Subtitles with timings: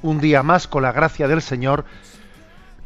[0.00, 1.84] Un día más, con la gracia del Señor,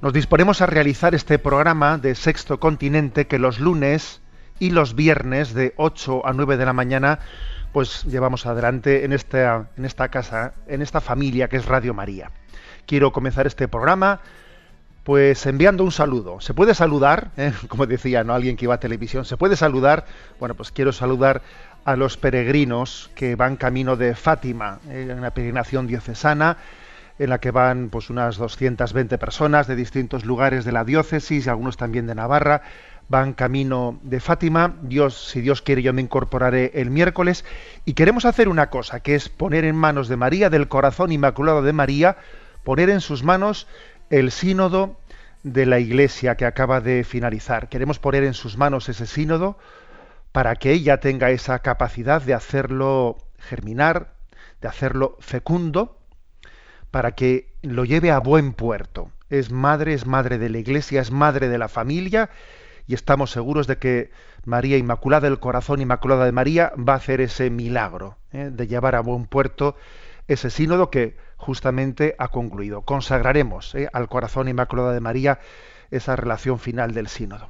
[0.01, 4.23] nos disponemos a realizar este programa de Sexto Continente que los lunes
[4.59, 7.19] y los viernes de 8 a 9 de la mañana
[7.73, 12.31] pues llevamos adelante en esta, en esta casa, en esta familia que es Radio María.
[12.87, 14.21] Quiero comenzar este programa
[15.05, 16.41] pues enviando un saludo.
[16.41, 17.31] ¿Se puede saludar?
[17.37, 17.53] ¿Eh?
[17.69, 18.33] Como decía, ¿no?
[18.33, 19.27] Alguien que iba a televisión.
[19.27, 20.07] ¿Se puede saludar?
[20.41, 21.43] Bueno, pues quiero saludar
[21.85, 26.57] a los peregrinos que van camino de Fátima, en una peregrinación diocesana
[27.23, 31.49] en la que van pues unas 220 personas de distintos lugares de la diócesis y
[31.49, 32.63] algunos también de Navarra
[33.09, 34.75] van camino de Fátima.
[34.83, 37.45] Dios, si Dios quiere, yo me incorporaré el miércoles
[37.85, 41.63] y queremos hacer una cosa, que es poner en manos de María, del corazón inmaculado
[41.63, 42.17] de María,
[42.65, 43.69] poner en sus manos
[44.11, 44.99] el sínodo
[45.45, 47.69] de la Iglesia que acaba de finalizar.
[47.69, 49.59] Queremos poner en sus manos ese sínodo
[50.33, 54.15] para que ella tenga esa capacidad de hacerlo germinar,
[54.61, 56.02] de hacerlo fecundo,
[56.93, 59.11] para que lo lleve a buen puerto.
[59.31, 62.31] Es madre, es madre de la Iglesia, es madre de la familia
[62.87, 64.11] y estamos seguros de que
[64.45, 68.51] María Inmaculada, el corazón Inmaculada de María, va a hacer ese milagro ¿eh?
[68.53, 69.75] de llevar a buen puerto
[70.29, 72.83] ese sínodo que justamente ha concluido.
[72.83, 73.89] Consagraremos ¿eh?
[73.93, 75.41] al corazón Inmaculada de María
[75.91, 77.49] esa relación final del sínodo.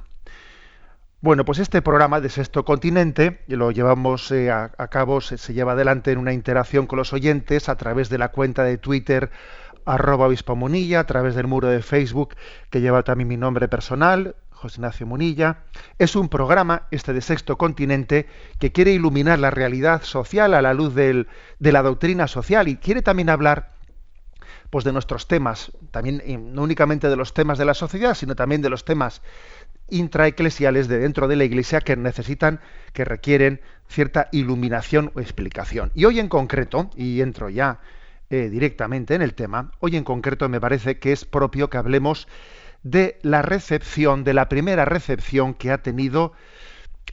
[1.23, 5.71] Bueno, pues este programa de Sexto Continente lo llevamos eh, a, a, cabo, se, lleva
[5.71, 9.31] adelante en una interacción con los oyentes a través de la cuenta de Twitter
[9.85, 12.35] arroba obispo Munilla, a través del muro de Facebook
[12.69, 15.59] que lleva también mi nombre personal, José Ignacio Munilla.
[15.97, 18.27] Es un programa, este de Sexto Continente,
[18.59, 21.25] que quiere iluminar la realidad social a la luz de
[21.57, 23.71] la doctrina social y quiere también hablar
[24.73, 28.63] pues de nuestros temas, también no únicamente de los temas de la sociedad, sino también
[28.63, 29.21] de los temas
[29.93, 32.59] intraeclesiales de dentro de la Iglesia que necesitan,
[32.93, 35.91] que requieren cierta iluminación o explicación.
[35.93, 37.79] Y hoy en concreto, y entro ya
[38.29, 42.27] eh, directamente en el tema, hoy en concreto me parece que es propio que hablemos
[42.81, 46.33] de la recepción, de la primera recepción que ha tenido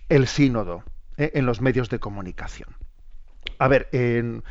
[0.08, 0.82] el sínodo
[1.16, 2.68] eh, en los medios de comunicación.
[3.58, 4.42] A ver, en,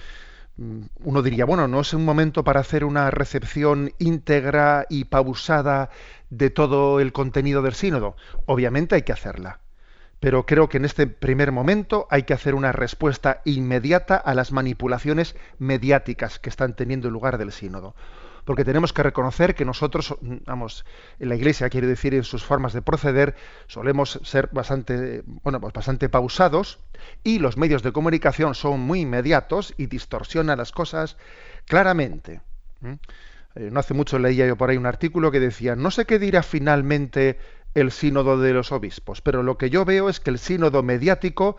[1.03, 5.89] uno diría, bueno, no es un momento para hacer una recepción íntegra y pausada
[6.29, 8.15] de todo el contenido del sínodo.
[8.45, 9.59] Obviamente hay que hacerla.
[10.19, 14.51] Pero creo que en este primer momento hay que hacer una respuesta inmediata a las
[14.51, 17.95] manipulaciones mediáticas que están teniendo lugar del sínodo.
[18.43, 20.85] Porque tenemos que reconocer que nosotros, vamos,
[21.19, 23.35] en la Iglesia, quiere decir, en sus formas de proceder,
[23.67, 26.79] solemos ser bastante, bueno, pues bastante pausados
[27.23, 31.15] y los medios de comunicación son muy inmediatos y distorsionan las cosas
[31.65, 32.41] claramente.
[33.55, 36.43] No hace mucho leía yo por ahí un artículo que decía, no sé qué dirá
[36.43, 37.39] finalmente
[37.73, 41.57] el sínodo de los obispos, pero lo que yo veo es que el sínodo mediático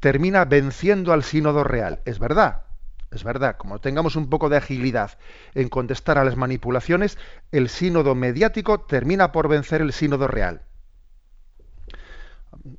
[0.00, 2.00] termina venciendo al sínodo real.
[2.04, 2.62] Es verdad,
[3.10, 5.18] es verdad, como tengamos un poco de agilidad
[5.54, 7.18] en contestar a las manipulaciones,
[7.52, 10.62] el sínodo mediático termina por vencer el sínodo real.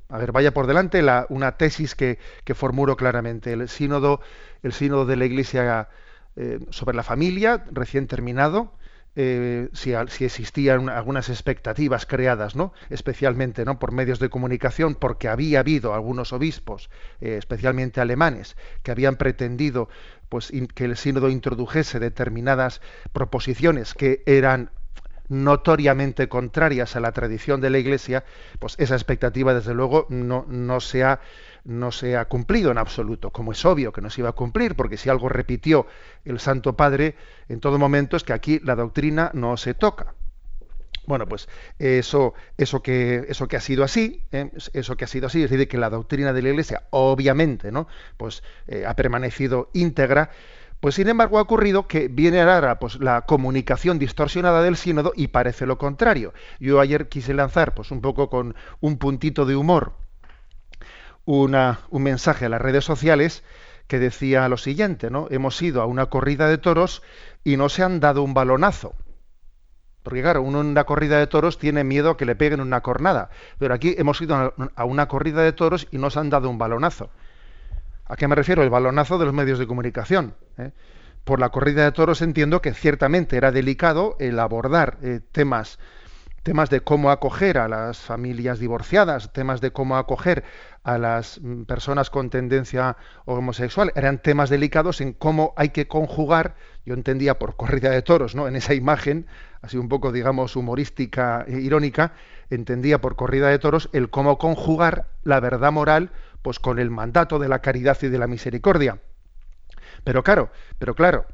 [0.08, 3.52] A ver, vaya por delante la, una tesis que, que, formulo claramente.
[3.52, 4.20] El sínodo,
[4.62, 5.88] el sínodo de la Iglesia
[6.36, 8.72] eh, sobre la familia, recién terminado,
[9.16, 12.72] eh, si, si, existían algunas expectativas creadas, ¿no?
[12.90, 13.78] especialmente ¿no?
[13.78, 16.90] por medios de comunicación, porque había habido algunos obispos,
[17.20, 19.88] eh, especialmente alemanes, que habían pretendido
[20.28, 22.80] pues, que el sínodo introdujese determinadas
[23.12, 24.70] proposiciones que eran
[25.28, 28.24] notoriamente contrarias a la tradición de la Iglesia,
[28.58, 31.20] pues esa expectativa desde luego no, no se ha
[31.64, 34.74] no se ha cumplido en absoluto, como es obvio que no se iba a cumplir,
[34.74, 35.86] porque si algo repitió
[36.24, 37.16] el Santo Padre
[37.48, 40.14] en todo momento es que aquí la doctrina no se toca.
[41.06, 44.50] Bueno, pues eso, eso, que, eso que ha sido así, ¿eh?
[44.72, 47.88] eso que ha sido así, es decir, que la doctrina de la Iglesia, obviamente, ¿no?
[48.16, 50.30] Pues eh, ha permanecido íntegra,
[50.80, 55.28] Pues sin embargo ha ocurrido que viene ahora pues, la comunicación distorsionada del sínodo y
[55.28, 56.32] parece lo contrario.
[56.58, 60.03] Yo ayer quise lanzar pues un poco con un puntito de humor
[61.24, 63.42] una, un mensaje a las redes sociales
[63.86, 65.26] que decía lo siguiente, ¿no?
[65.30, 67.02] Hemos ido a una corrida de toros
[67.42, 68.94] y no se han dado un balonazo.
[70.02, 72.82] Porque claro, uno en una corrida de toros tiene miedo a que le peguen una
[72.82, 73.30] cornada.
[73.58, 76.58] Pero aquí hemos ido a una corrida de toros y no se han dado un
[76.58, 77.10] balonazo.
[78.06, 78.62] ¿A qué me refiero?
[78.62, 80.34] El balonazo de los medios de comunicación.
[80.58, 80.72] ¿eh?
[81.24, 85.78] Por la corrida de toros entiendo que ciertamente era delicado el abordar eh, temas,
[86.44, 90.44] temas de cómo acoger a las familias divorciadas, temas de cómo acoger
[90.82, 93.92] a las mm, personas con tendencia homosexual.
[93.96, 96.54] Eran temas delicados en cómo hay que conjugar,
[96.84, 98.46] yo entendía por corrida de toros, ¿no?
[98.46, 99.26] En esa imagen,
[99.62, 102.12] así un poco, digamos, humorística e irónica,
[102.50, 106.10] entendía por corrida de toros el cómo conjugar la verdad moral
[106.42, 108.98] pues con el mandato de la caridad y de la misericordia.
[110.04, 111.24] Pero claro, pero claro,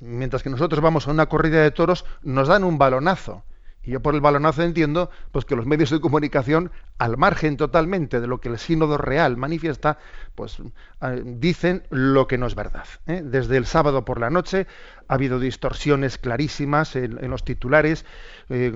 [0.00, 3.44] mientras que nosotros vamos a una corrida de toros, nos dan un balonazo.
[3.82, 8.20] Y yo por el balonazo entiendo pues que los medios de comunicación, al margen totalmente
[8.20, 9.98] de lo que el sínodo real manifiesta,
[10.34, 10.58] pues
[11.00, 12.86] eh, dicen lo que no es verdad.
[13.06, 13.22] ¿eh?
[13.24, 14.66] Desde el sábado por la noche
[15.08, 18.04] ha habido distorsiones clarísimas en, los titulares.
[18.48, 18.72] Eh,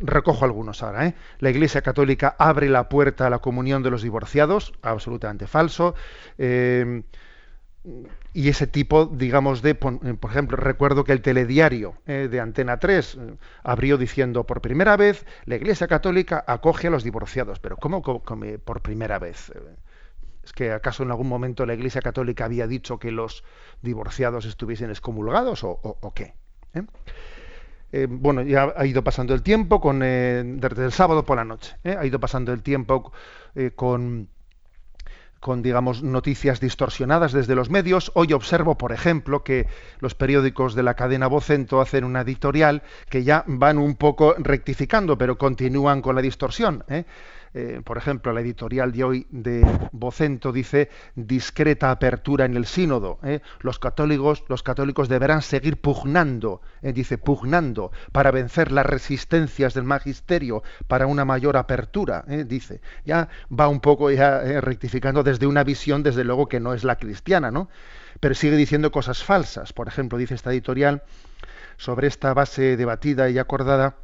[0.00, 1.14] recojo algunos ahora.
[1.38, 5.94] La Iglesia Católica abre la puerta a la comunión de los divorciados, absolutamente falso
[8.32, 13.14] y ese tipo, digamos, de, por ejemplo, recuerdo que el telediario eh, de Antena 3
[13.14, 17.60] eh, abrió diciendo, por primera vez, la Iglesia Católica acoge a los divorciados.
[17.60, 19.50] Pero ¿cómo, por primera vez?
[19.54, 19.60] Eh,
[20.44, 23.44] ¿Es que acaso en algún momento la Iglesia Católica había dicho que los
[23.82, 26.34] divorciados estuviesen excomulgados o, qué?
[28.08, 31.76] bueno, ya ha ido pasando el tiempo con, desde el sábado por la noche.
[31.84, 33.12] Ha ido pasando el tiempo
[33.74, 34.28] con
[35.40, 38.10] con digamos noticias distorsionadas desde los medios.
[38.14, 39.66] Hoy observo, por ejemplo, que
[40.00, 45.18] los periódicos de la cadena Vocento hacen una editorial que ya van un poco rectificando,
[45.18, 46.84] pero continúan con la distorsión.
[46.88, 47.04] ¿eh?
[47.54, 53.18] Eh, por ejemplo, la editorial de hoy de Vocento dice discreta apertura en el sínodo.
[53.22, 53.40] ¿eh?
[53.60, 56.92] Los católicos, los católicos deberán seguir pugnando, ¿eh?
[56.92, 62.80] dice pugnando, para vencer las resistencias del magisterio, para una mayor apertura, dice.
[63.04, 67.50] Ya va un poco rectificando desde una visión, desde luego que no es la cristiana,
[67.50, 67.68] ¿no?
[68.20, 69.72] Pero sigue diciendo cosas falsas.
[69.72, 71.02] Por ejemplo, dice esta editorial
[71.76, 73.96] sobre esta base debatida y acordada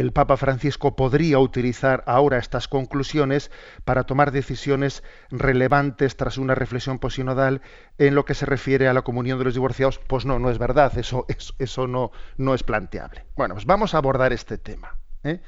[0.00, 3.52] el Papa Francisco podría utilizar ahora estas conclusiones
[3.84, 7.62] para tomar decisiones relevantes tras una reflexión posinodal
[7.98, 10.00] en lo que se refiere a la comunión de los divorciados.
[10.00, 11.26] Pues no, no es verdad, eso,
[11.58, 13.24] eso, no, no, es planteable.
[13.36, 14.96] Bueno, pues vamos a abordar este tema.
[15.22, 15.40] ¿eh?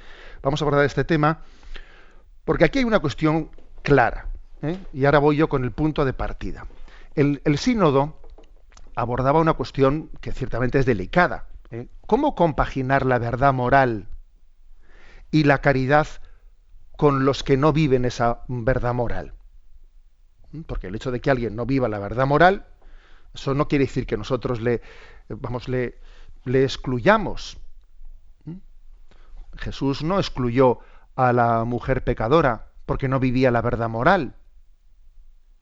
[0.42, 1.40] Vamos a abordar este tema
[2.44, 3.50] porque aquí hay una cuestión
[3.82, 4.28] clara.
[4.62, 4.78] ¿eh?
[4.92, 6.66] Y ahora voy yo con el punto de partida.
[7.16, 8.20] El, sínodo
[8.94, 11.46] abordaba una cuestión que ciertamente es delicada.
[11.72, 11.88] ¿eh?
[12.06, 14.06] ¿Cómo compaginar la verdad moral
[15.30, 16.06] y la caridad
[16.96, 19.34] con los que no viven esa verdad moral.
[20.52, 20.62] ¿Mm?
[20.62, 22.66] Porque el hecho de que alguien no viva la verdad moral,
[23.34, 24.80] eso no quiere decir que nosotros le,
[25.28, 25.98] vamos, le,
[26.44, 27.58] le excluyamos.
[28.44, 28.56] ¿Mm?
[29.56, 30.78] Jesús no excluyó
[31.16, 34.34] a la mujer pecadora porque no vivía la verdad moral.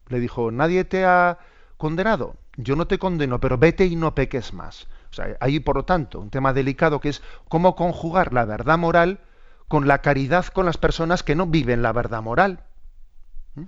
[0.08, 1.38] Le dijo, nadie te ha
[1.76, 2.36] condenado.
[2.56, 4.86] Yo no te condeno, pero vete y no peques más.
[5.10, 8.78] O sea, hay, por lo tanto, un tema delicado que es cómo conjugar la verdad
[8.78, 9.20] moral
[9.68, 12.60] con la caridad con las personas que no viven la verdad moral.
[13.54, 13.64] ¿Mm?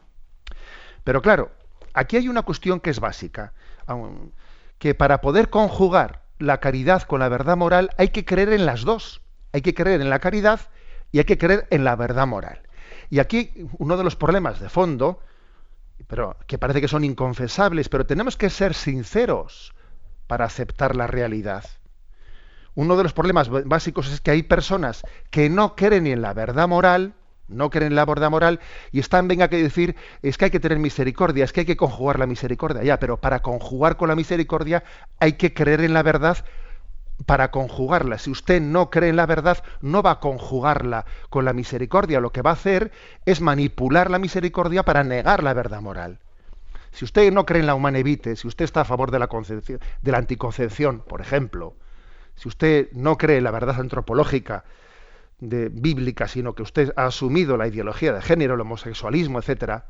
[1.05, 1.51] Pero claro,
[1.95, 3.53] aquí hay una cuestión que es básica,
[4.79, 8.83] que para poder conjugar la caridad con la verdad moral hay que creer en las
[8.83, 9.23] dos.
[9.53, 10.61] Hay que creer en la caridad
[11.13, 12.61] y hay que creer en la verdad moral.
[13.09, 15.21] Y aquí uno de los problemas de fondo,
[16.09, 19.75] pero que parece que son inconfesables, pero tenemos que ser sinceros
[20.27, 21.65] para aceptar la realidad
[22.77, 26.69] uno de los problemas básicos es que hay personas que no creen en la verdad
[26.69, 27.15] moral,
[27.49, 28.61] no creen en la verdad moral
[28.93, 31.77] y están, venga que decir, es que hay que tener misericordia, es que hay que
[31.77, 34.85] conjugar la misericordia, ya, pero para conjugar con la misericordia
[35.19, 36.45] hay que creer en la verdad
[37.25, 38.19] para conjugarla.
[38.19, 42.21] Si usted no cree en la verdad, no va a conjugarla con la misericordia.
[42.21, 42.93] Lo que va a hacer
[43.25, 46.19] es manipular la misericordia para negar la verdad moral.
[46.93, 49.81] Si usted no cree en la humanevite, si usted está a favor de la, concepción,
[50.03, 51.75] de la anticoncepción, por ejemplo,
[52.37, 54.65] si usted no cree la verdad antropológica
[55.41, 59.87] de, bíblica, sino que usted ha asumido la ideología de género, el homosexualismo, etcétera,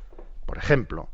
[0.47, 1.11] por ejemplo,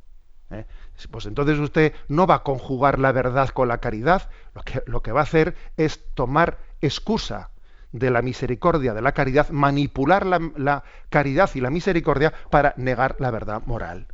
[0.50, 0.66] ¿eh?
[1.10, 5.02] pues entonces usted no va a conjugar la verdad con la caridad, lo que, lo
[5.02, 7.50] que va a hacer es tomar excusa
[7.92, 13.30] de la misericordia, de la caridad, manipular la, caridad y la misericordia para negar la
[13.30, 14.06] verdad moral.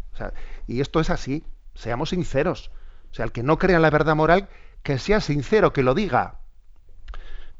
[0.66, 1.44] y esto es así,
[1.74, 2.70] seamos sinceros.
[3.10, 4.48] O sea, el que no crea en la verdad moral,
[4.82, 6.40] que sea sincero, que lo diga.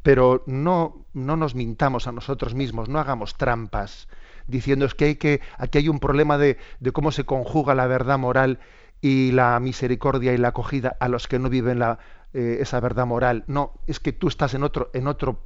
[0.02, 4.08] Pero no, no nos mintamos a nosotros mismos, no hagamos trampas,
[4.46, 7.86] diciendo es que, hay que aquí hay un problema de, de cómo se conjuga la
[7.86, 8.60] verdad moral
[9.00, 11.98] y la misericordia y la acogida a los que no viven la,
[12.34, 13.44] eh, esa verdad moral.
[13.46, 15.40] No, es que tú estás en otro, en otro,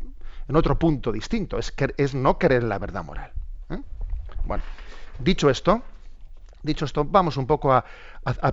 [0.49, 1.59] en otro punto distinto.
[1.59, 3.33] Es, que, es no creer la verdad moral.
[3.71, 3.81] ¿eh?
[4.45, 4.65] Bueno,
[5.19, 5.83] dicho esto,
[6.63, 7.85] dicho esto, vamos un poco a,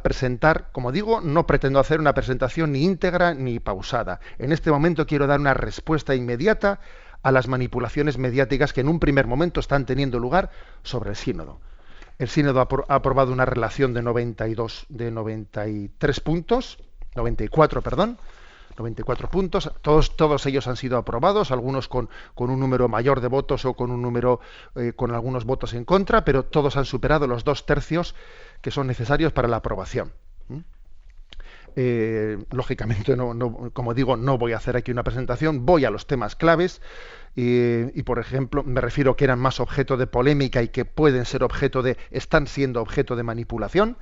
[0.01, 4.19] presentar, como digo, no pretendo hacer una presentación ni íntegra ni pausada.
[4.37, 6.79] En este momento quiero dar una respuesta inmediata
[7.21, 10.49] a las manipulaciones mediáticas que en un primer momento están teniendo lugar
[10.83, 11.59] sobre el sínodo.
[12.17, 16.79] El sínodo ha aprobado una relación de 92, de 93 puntos,
[17.15, 18.17] 94, perdón,
[18.79, 19.71] 94 puntos.
[19.81, 23.73] Todos, todos ellos han sido aprobados, algunos con, con un número mayor de votos o
[23.73, 24.39] con un número
[24.75, 28.15] eh, con algunos votos en contra, pero todos han superado los dos tercios
[28.61, 30.13] que son necesarios para la aprobación.
[31.75, 36.07] Eh, lógicamente, no, como digo, no voy a hacer aquí una presentación, voy a los
[36.07, 36.81] temas claves
[37.35, 41.43] y, por ejemplo, me refiero que eran más objeto de polémica y que pueden ser
[41.43, 43.97] objeto de, están siendo objeto de manipulación.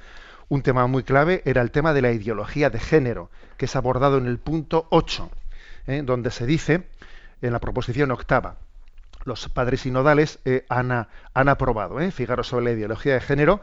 [0.50, 4.18] Un tema muy clave era el tema de la ideología de género, que es abordado
[4.18, 5.30] en el punto 8,
[5.88, 6.01] ¿eh?
[6.06, 6.88] donde se dice,
[7.42, 8.56] en la proposición octava,
[9.25, 10.92] los padres sinodales eh, han,
[11.34, 12.12] han, aprobado, ¿eh?
[12.12, 13.60] fijaros sobre la ideología de género,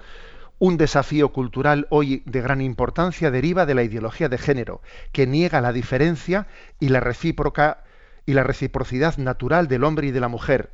[0.59, 5.63] un desafío cultural hoy de gran importancia deriva de la ideología de género, que niega
[5.63, 6.47] la diferencia
[6.81, 7.83] y la recíproca
[8.27, 10.71] y la reciprocidad natural del hombre y de la mujer.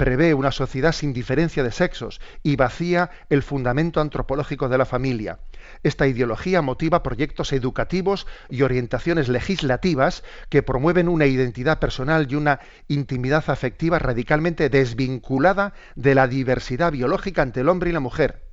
[0.00, 5.40] Prevé una sociedad sin diferencia de sexos y vacía el fundamento antropológico de la familia.
[5.82, 12.60] Esta ideología motiva proyectos educativos y orientaciones legislativas que promueven una identidad personal y una
[12.88, 18.48] intimidad afectiva radicalmente desvinculada de la diversidad biológica ante el hombre y la mujer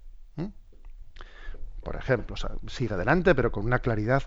[1.82, 2.36] por ejemplo.
[2.68, 4.24] sigue adelante, pero con una claridad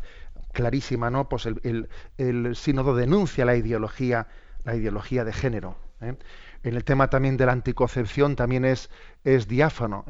[0.55, 1.29] clarísima, ¿no?
[1.29, 4.29] Pues el, sínodo denuncia la ideología,
[4.65, 5.77] la ideología de género.
[6.01, 6.17] ¿eh?
[6.63, 8.91] En el tema también de la anticoncepción también es,
[9.25, 10.05] es diáfano.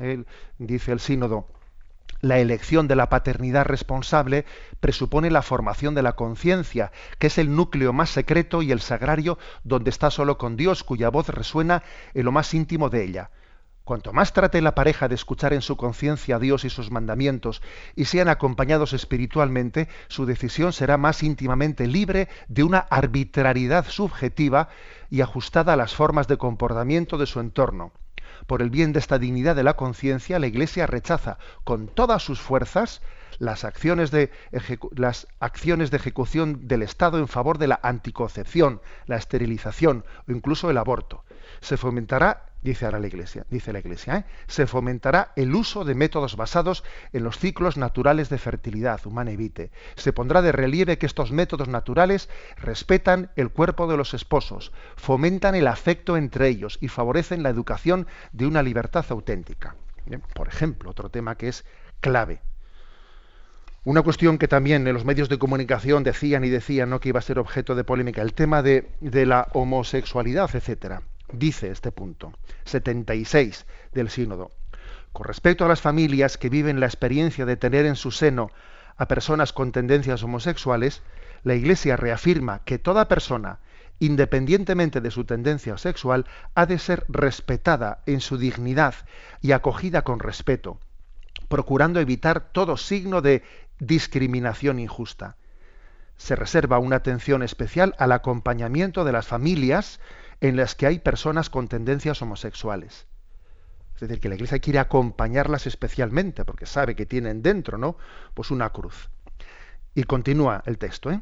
[0.58, 1.46] dice el sínodo,
[2.20, 4.44] la elección de la paternidad responsable
[4.80, 9.38] presupone la formación de la conciencia, que es el núcleo más secreto y el sagrario
[9.64, 11.82] donde está solo con Dios, cuya voz resuena
[12.14, 13.30] en lo más íntimo de ella.
[13.90, 17.60] Cuanto más trate la pareja de escuchar en su conciencia a Dios y sus mandamientos
[17.96, 24.68] y sean acompañados espiritualmente, su decisión será más íntimamente libre de una arbitrariedad subjetiva
[25.10, 27.90] y ajustada a las formas de comportamiento de su entorno.
[28.46, 32.40] Por el bien de esta dignidad de la conciencia, la Iglesia rechaza con todas sus
[32.40, 33.02] fuerzas
[33.40, 34.30] las acciones, de
[34.94, 40.70] las acciones de ejecución del Estado en favor de la anticoncepción, la esterilización o incluso
[40.70, 41.24] el aborto.
[41.60, 44.24] Se fomentará dice ahora la Iglesia, dice la Iglesia, ¿eh?
[44.46, 49.36] se fomentará el uso de métodos basados en los ciclos naturales de fertilidad humana y
[49.36, 49.70] vite.
[49.96, 55.54] Se pondrá de relieve que estos métodos naturales respetan el cuerpo de los esposos, fomentan
[55.54, 59.76] el afecto entre ellos y favorecen la educación de una libertad auténtica.
[60.34, 61.64] por ejemplo, otro tema que es
[62.00, 62.40] clave.
[63.84, 67.00] Una cuestión que también en los medios de comunicación decían y decían ¿no?
[67.00, 71.70] que iba a ser objeto de polémica, el tema de, de la homosexualidad, etcétera dice
[71.70, 72.32] este punto
[72.64, 74.50] 76 del sínodo.
[75.12, 78.50] Con respecto a las familias que viven la experiencia de tener en su seno
[78.96, 81.02] a personas con tendencias homosexuales,
[81.42, 83.58] la Iglesia reafirma que toda persona,
[83.98, 88.94] independientemente de su tendencia sexual, ha de ser respetada en su dignidad
[89.40, 90.78] y acogida con respeto,
[91.48, 93.42] procurando evitar todo signo de
[93.78, 95.36] discriminación injusta.
[96.16, 100.00] Se reserva una atención especial al acompañamiento de las familias
[100.40, 103.06] en las que hay personas con tendencias homosexuales.
[103.94, 107.96] Es decir, que la Iglesia quiere acompañarlas especialmente porque sabe que tienen dentro, ¿no?
[108.32, 109.10] Pues una cruz.
[109.94, 111.20] Y continúa el texto, ¿eh?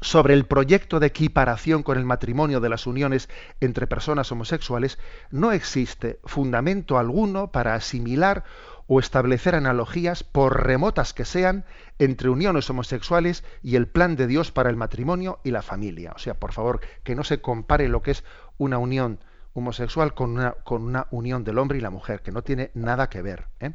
[0.00, 3.28] Sobre el proyecto de equiparación con el matrimonio de las uniones
[3.60, 4.98] entre personas homosexuales,
[5.30, 8.44] no existe fundamento alguno para asimilar
[8.86, 11.64] o establecer analogías, por remotas que sean,
[11.98, 16.12] entre uniones homosexuales y el plan de Dios para el matrimonio y la familia.
[16.14, 18.24] O sea, por favor, que no se compare lo que es
[18.58, 19.18] una unión
[19.54, 23.08] homosexual con una, con una unión del hombre y la mujer, que no tiene nada
[23.08, 23.46] que ver.
[23.60, 23.72] ¿eh?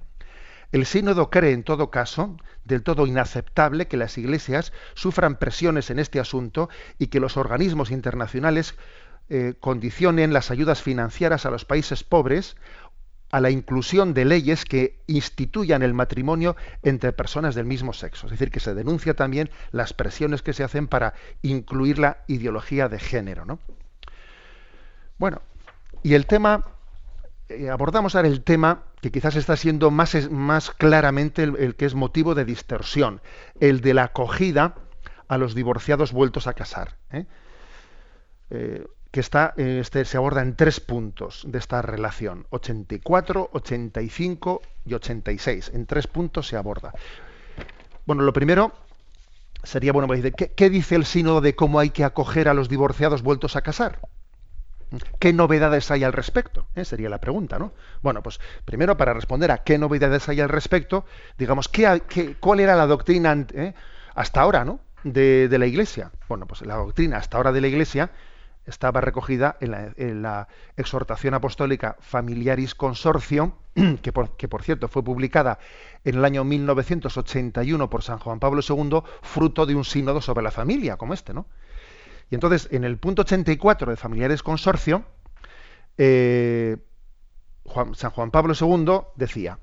[0.71, 5.99] El sínodo cree, en todo caso, del todo inaceptable que las iglesias sufran presiones en
[5.99, 8.75] este asunto y que los organismos internacionales
[9.29, 12.55] eh, condicionen las ayudas financieras a los países pobres
[13.31, 18.27] a la inclusión de leyes que instituyan el matrimonio entre personas del mismo sexo.
[18.27, 22.89] Es decir, que se denuncia también las presiones que se hacen para incluir la ideología
[22.89, 23.45] de género.
[23.45, 23.59] ¿no?
[25.17, 25.41] Bueno,
[26.03, 26.65] y el tema,
[27.47, 31.95] eh, abordamos ahora el tema que quizás está siendo más, más claramente el, que es
[31.95, 33.21] motivo de distorsión,
[33.59, 34.75] el de la acogida
[35.27, 36.97] a los divorciados vueltos a casar.
[37.11, 37.25] ¿eh?
[38.49, 44.93] Eh, que está, este, se aborda en tres puntos de esta relación, 84, 85 y
[44.93, 45.71] 86.
[45.73, 46.93] En tres puntos se aborda.
[48.05, 48.71] Bueno, lo primero
[49.63, 52.69] sería, bueno, pues, ¿qué, ¿qué dice el sínodo de cómo hay que acoger a los
[52.69, 53.99] divorciados vueltos a casar?
[55.19, 56.67] ¿Qué novedades hay al respecto?
[56.75, 56.83] ¿Eh?
[56.83, 57.71] Sería la pregunta, ¿no?
[58.01, 61.05] Bueno, pues primero para responder a qué novedades hay al respecto,
[61.37, 63.73] digamos, ¿qué, cuál era la doctrina eh,
[64.15, 64.81] hasta ahora, ¿no?
[65.03, 66.11] De, la Iglesia.
[66.27, 68.11] Bueno, pues la doctrina hasta ahora de la Iglesia
[68.65, 75.59] estaba recogida en la, exhortación apostólica Familiaris por, que por, cierto fue publicada
[76.03, 80.51] en el año 1981 por San Juan Pablo II, fruto de un sínodo sobre la
[80.51, 81.47] familia, como este, ¿no?
[82.29, 85.03] Y entonces, en el punto 84 de Familiares Consorcio,
[85.97, 86.77] eh,
[87.93, 89.59] San Juan Pablo II decía,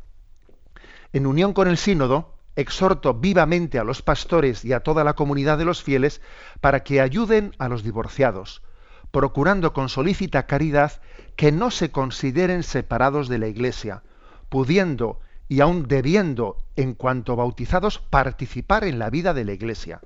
[1.13, 5.59] en unión con el sínodo, exhorto vivamente a los pastores y a toda la comunidad
[5.59, 6.21] de los fieles
[6.61, 8.63] para que ayuden a los divorciados,
[9.19, 10.93] procurando con solícita caridad
[11.35, 14.05] que no se consideren separados de la Iglesia,
[14.49, 20.01] pudiendo y aun debiendo, en cuanto bautizados, participar en la vida de la Iglesia.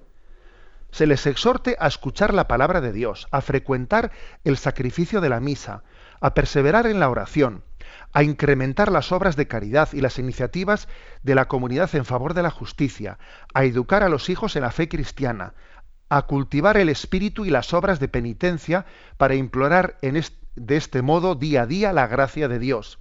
[0.92, 4.12] Se les exhorte a escuchar la palabra de Dios, a frecuentar
[4.44, 5.82] el sacrificio de la misa,
[6.22, 7.64] a perseverar en la oración,
[8.14, 10.88] a incrementar las obras de caridad y las iniciativas
[11.22, 13.18] de la comunidad en favor de la justicia,
[13.52, 15.52] a educar a los hijos en la fe cristiana,
[16.12, 18.84] a cultivar el espíritu y las obras de penitencia
[19.16, 22.98] para implorar de este modo día a día la gracia de Dios.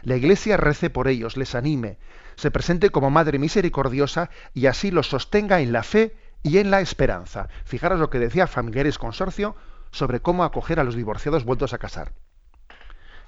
[0.00, 1.98] La Iglesia rece por ellos, les anime,
[2.34, 6.80] se presente como Madre misericordiosa y así los sostenga en la fe y en la
[6.80, 7.50] esperanza.
[7.66, 9.54] Fijaros lo que decía Familiares Consorcio
[9.90, 12.12] sobre cómo acoger a los divorciados vueltos a casar.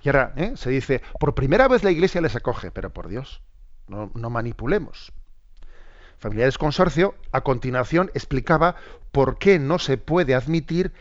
[0.02, 0.52] Y ahora ¿eh?
[0.56, 3.42] se dice, por primera vez la Iglesia les acoge, pero por Dios,
[3.88, 5.12] no manipulemos.
[6.18, 8.76] Familiares Consorcio, a continuación, explicaba
[9.12, 10.92] por qué no se puede admitir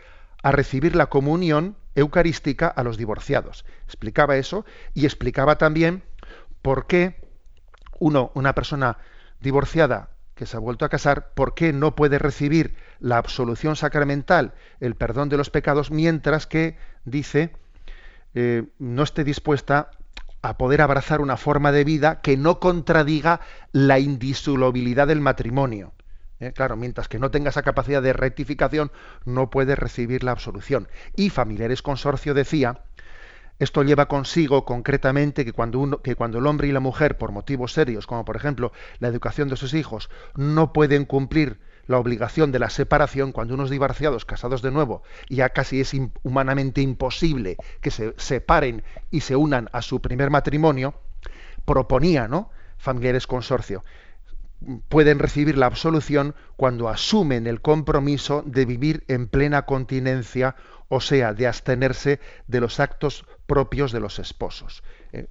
[0.42, 3.64] a recibir la comunión eucarística a los divorciados.
[3.86, 6.04] Explicaba eso y explicaba también
[6.62, 7.20] por qué
[7.98, 8.98] uno, una persona
[9.40, 14.54] divorciada que se ha vuelto a casar, ¿por qué no puede recibir la absolución sacramental,
[14.78, 17.56] el perdón de los pecados, mientras que, dice,
[18.34, 19.90] eh, no esté dispuesta
[20.48, 23.40] a poder abrazar una forma de vida que no contradiga
[23.72, 25.92] la indisolubilidad del matrimonio?
[26.40, 28.92] Eh, claro, mientras que no tenga esa capacidad de rectificación,
[29.24, 30.88] no puede recibir la absolución.
[31.16, 32.82] Y Familiares Consorcio decía
[33.58, 37.32] esto lleva consigo concretamente que cuando, uno, que cuando el hombre y la mujer, por
[37.32, 42.52] motivos serios, como por ejemplo la educación de sus hijos, no pueden cumplir la obligación
[42.52, 47.90] de la separación, cuando unos divorciados casados de nuevo, ya casi es humanamente imposible que
[47.90, 50.94] se separen y se unan a su primer matrimonio,
[51.64, 52.50] proponía, ¿no?
[52.78, 53.82] Familiares consorcio
[54.88, 60.56] pueden recibir la absolución cuando asumen el compromiso de vivir en plena continencia,
[60.88, 64.82] o sea, de abstenerse de los actos propios de los esposos.
[65.12, 65.28] Eh,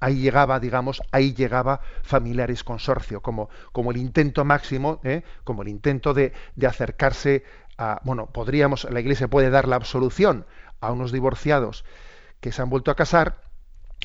[0.00, 5.68] ahí llegaba, digamos, ahí llegaba familiares consorcio, como, como el intento máximo, eh, como el
[5.68, 7.44] intento de, de acercarse
[7.76, 10.46] a, bueno, podríamos, la Iglesia puede dar la absolución
[10.80, 11.84] a unos divorciados
[12.40, 13.48] que se han vuelto a casar,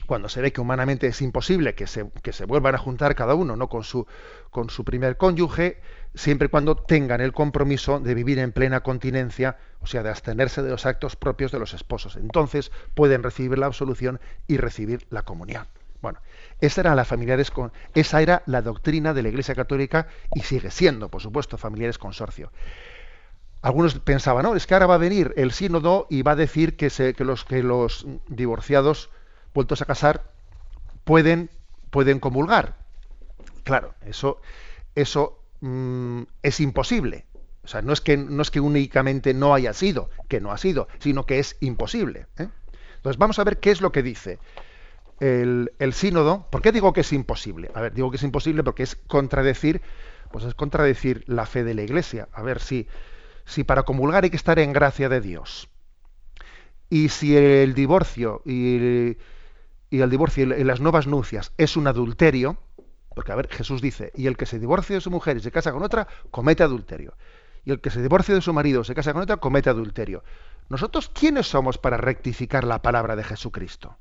[0.05, 3.35] cuando se ve que humanamente es imposible que se, que se vuelvan a juntar cada
[3.35, 3.69] uno ¿no?
[3.69, 4.05] con, su,
[4.49, 5.81] con su primer cónyuge,
[6.13, 10.61] siempre y cuando tengan el compromiso de vivir en plena continencia, o sea, de abstenerse
[10.61, 12.15] de los actos propios de los esposos.
[12.17, 15.67] Entonces pueden recibir la absolución y recibir la comunión.
[16.63, 20.71] Esa era la familiares con, esa era la doctrina de la Iglesia Católica y sigue
[20.71, 22.53] siendo, por supuesto, familiares consorcio.
[23.61, 26.77] Algunos pensaban, no, es que ahora va a venir el sínodo y va a decir
[26.77, 29.09] que, que, los, que los divorciados
[29.53, 30.23] vueltos a casar
[31.03, 31.49] pueden,
[31.89, 32.77] pueden comulgar.
[33.65, 34.39] Claro, eso,
[34.95, 37.25] eso mm, es imposible.
[37.65, 40.57] O sea, no es, que, no es que únicamente no haya sido, que no ha
[40.57, 42.27] sido, sino que es imposible.
[42.37, 42.47] ¿eh?
[42.95, 44.39] Entonces vamos a ver qué es lo que dice
[45.31, 46.47] el, sínodo.
[46.49, 47.71] ¿Por qué digo que es imposible?
[47.73, 49.81] A ver, digo que es imposible porque es contradecir,
[50.31, 52.27] pues es contradecir la fe de la Iglesia.
[52.33, 52.87] A ver, si,
[53.45, 55.69] si para comulgar hay que estar en gracia de Dios.
[56.89, 59.17] Y si el divorcio y
[59.93, 62.57] y el divorcio y las nuevas nupcias es un adulterio,
[63.13, 65.51] porque a ver, Jesús dice, y el que se divorcia de su mujer y se
[65.51, 67.13] casa con otra, comete adulterio.
[67.63, 70.23] Y el que se divorcia de su marido o se casa con otra, comete adulterio.
[70.67, 73.95] Nosotros, ¿quiénes somos para rectificar la palabra de Jesucristo?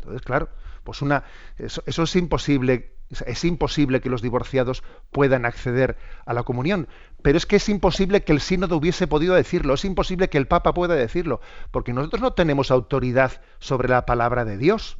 [0.00, 0.48] Entonces, claro,
[0.84, 1.24] pues una,
[1.58, 6.88] eso, es imposible Es imposible que los divorciados puedan acceder a la comunión.
[7.22, 10.46] Pero es que es imposible que el sínodo hubiese podido decirlo, es imposible que el
[10.46, 14.96] Papa pueda decirlo, porque nosotros no tenemos autoridad sobre la palabra de Dios.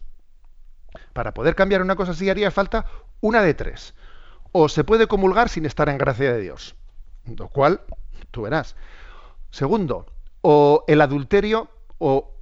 [1.12, 2.84] Para poder cambiar una cosa así haría falta
[3.20, 3.94] una de tres.
[4.52, 6.74] O se puede comulgar sin estar en gracia de Dios,
[7.24, 7.80] lo cual
[8.32, 8.74] tú verás.
[9.50, 10.06] Segundo,
[10.42, 12.34] o el adulterio o,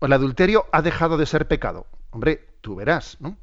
[0.00, 1.86] el adulterio ha dejado de ser pecado.
[2.10, 3.36] Hombre, tú verás, ¿no?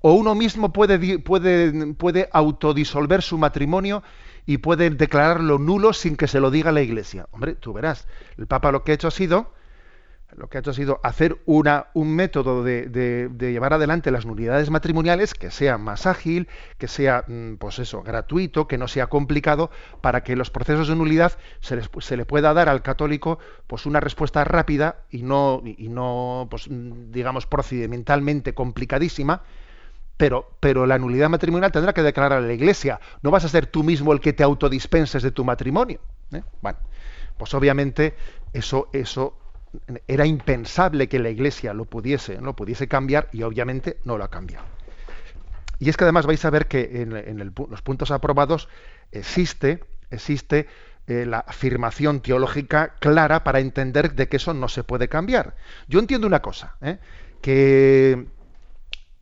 [0.00, 4.02] o uno mismo puede, puede, puede autodisolver su matrimonio
[4.44, 7.26] y puede declararlo nulo sin que se lo diga la Iglesia.
[7.32, 8.06] Hombre, tú verás,
[8.38, 9.52] el Papa lo que ha hecho ha sido
[10.36, 14.70] lo que ha hecho ha sido hacer una, un método de, llevar adelante las nulidades
[14.70, 19.70] matrimoniales que sea más ágil, que sea, mm, pues eso, gratuito, que no sea complicado,
[20.00, 24.00] para que los procesos de nulidad se, se le pueda dar al católico pues una
[24.00, 29.42] respuesta rápida y no, y no pues, mm, digamos, procedimentalmente complicadísima,
[30.16, 33.00] pero, pero la nulidad matrimonial tendrá que declarar a la Iglesia.
[33.22, 36.00] No vas a ser tú mismo el que te autodispenses de tu matrimonio.
[36.32, 36.42] ¿eh?
[36.62, 36.78] Bueno,
[37.36, 38.14] pues obviamente
[38.52, 39.36] eso, eso
[40.06, 44.30] era impensable que la Iglesia lo pudiese, lo pudiese cambiar y obviamente no lo ha
[44.30, 44.66] cambiado.
[45.78, 48.68] Y es que además vais a ver que en, los puntos aprobados
[49.12, 50.66] existe, existe
[51.06, 55.54] eh, la afirmación teológica clara para entender de que eso no se puede cambiar.
[55.86, 56.98] Yo entiendo una cosa, ¿eh?
[57.42, 58.26] que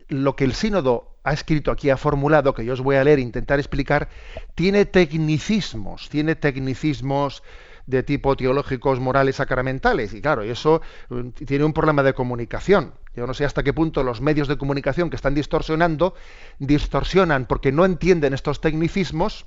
[0.09, 3.19] lo que el sínodo ha escrito aquí, ha formulado, que yo os voy a leer
[3.19, 4.09] e intentar explicar,
[4.55, 7.43] tiene tecnicismos, tiene tecnicismos
[7.87, 10.15] de tipo teológicos, morales, sacramentales.
[10.15, 12.95] Y claro, eso mm, tiene un problema de comunicación.
[13.15, 16.15] Yo no sé hasta qué punto los medios de comunicación que están distorsionando,
[16.59, 19.47] distorsionan porque no entienden estos tecnicismos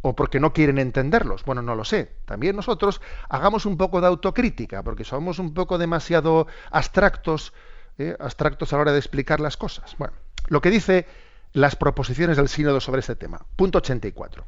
[0.00, 1.44] o porque no quieren entenderlos.
[1.44, 2.12] Bueno, no lo sé.
[2.24, 7.52] También nosotros hagamos un poco de autocrítica, porque somos un poco demasiado abstractos
[7.98, 8.16] ¿eh?
[8.18, 9.96] abstractos a la hora de explicar las cosas.
[9.98, 10.14] Bueno,
[10.48, 11.06] lo que dice
[11.52, 13.44] las proposiciones del sínodo sobre este tema.
[13.56, 14.44] Punto 84.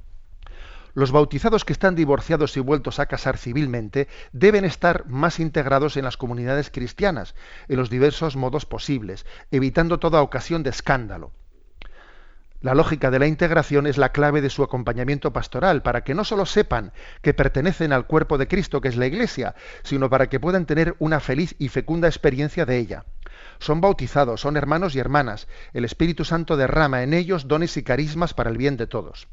[0.94, 6.05] Los bautizados que están divorciados y vueltos a casar civilmente deben estar más integrados en
[6.05, 7.35] las comunidades cristianas,
[7.68, 11.33] en los diversos modos posibles, evitando toda ocasión de escándalo.
[12.62, 16.24] La lógica de la integración es la clave de su acompañamiento pastoral, para que no
[16.24, 20.40] solo sepan que pertenecen al cuerpo de Cristo, que es la Iglesia, sino para que
[20.40, 23.07] puedan tener una feliz y fecunda experiencia de ella.
[23.61, 25.48] Son bautizados, son hermanos y hermanas.
[25.72, 29.26] El Espíritu Santo derrama en ellos dones y carismas para el bien de todos.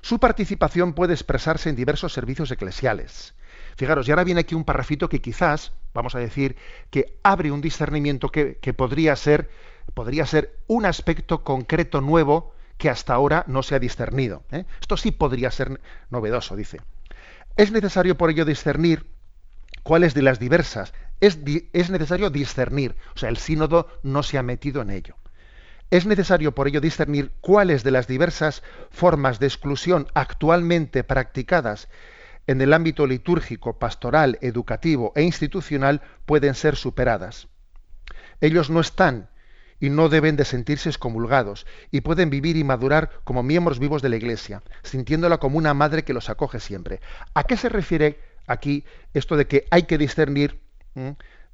[0.00, 3.34] Su participación puede expresarse en diversos servicios eclesiales.
[3.76, 6.56] Fijaros, y ahora viene aquí un parrafito que quizás, vamos a decir,
[6.90, 9.50] que abre un discernimiento que, podría, ser,
[9.94, 14.42] podría ser un aspecto concreto nuevo que hasta ahora no se ha discernido.
[14.50, 14.64] ¿eh?
[14.80, 15.80] Esto sí podría ser
[16.10, 16.80] novedoso, dice.
[17.56, 19.06] Es necesario por ello discernir
[19.82, 20.92] cuáles de las diversas.
[21.20, 21.38] Es,
[21.72, 25.16] es necesario discernir, o sea, el sínodo no se ha metido en ello.
[25.90, 31.88] Es necesario por ello discernir cuáles de las diversas formas de exclusión actualmente practicadas
[32.46, 37.48] en el ámbito litúrgico, pastoral, educativo e institucional pueden ser superadas.
[38.40, 39.30] Ellos no están
[39.80, 44.08] y no deben de sentirse excomulgados y pueden vivir y madurar como miembros vivos de
[44.08, 47.00] la Iglesia, sintiéndola como una madre que los acoge siempre.
[47.34, 50.60] ¿A qué se refiere aquí esto de que hay que discernir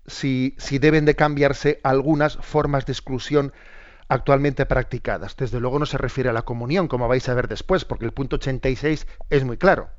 [0.07, 3.53] si, si deben de cambiarse algunas formas de exclusión
[4.15, 5.37] actualmente practicadas.
[5.37, 8.13] Desde luego no se refiere a la comunión, como vais a ver después, porque el
[8.13, 9.91] punto 86 es muy claro.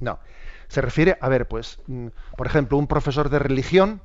[0.00, 0.20] No,
[0.68, 4.02] se refiere, a ver, pues, mm, por ejemplo, un profesor de religión,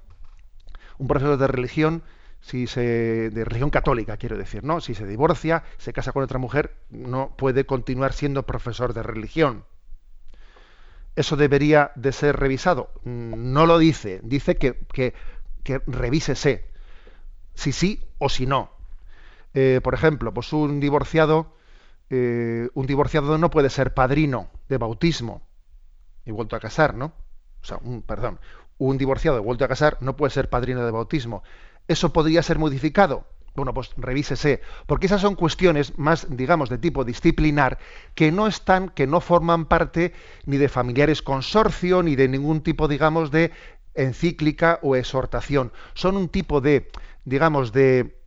[0.98, 2.04] un profesor de religión,
[2.40, 4.82] si se, de religión católica, quiero decir, ¿no?
[4.82, 9.66] Si se divorcia, se casa con otra mujer, no puede continuar siendo profesor de religión.
[11.16, 12.90] ¿Eso debería de ser revisado?
[13.04, 15.14] Mm, no lo dice, dice que, que,
[15.64, 16.66] que revísese,
[17.54, 18.81] si sí o si no.
[19.54, 21.56] Eh, por ejemplo, pues un divorciado,
[22.10, 25.42] eh, un divorciado no puede ser padrino de bautismo
[26.26, 27.14] y vuelto a casar, ¿no?
[27.62, 28.40] O sea, un, perdón,
[28.78, 31.44] un divorciado vuelto a casar no puede ser padrino de bautismo.
[31.88, 33.26] ¿Eso podría ser modificado?
[33.54, 37.80] Bueno, pues revísese, porque esas son cuestiones más, digamos, de tipo disciplinar,
[38.16, 40.14] que no están, que no forman parte
[40.46, 43.52] ni de familiares consorcio, ni de ningún tipo, digamos, de
[43.94, 45.74] encíclica o exhortación.
[45.96, 46.90] Son un tipo de,
[47.26, 48.21] digamos, de,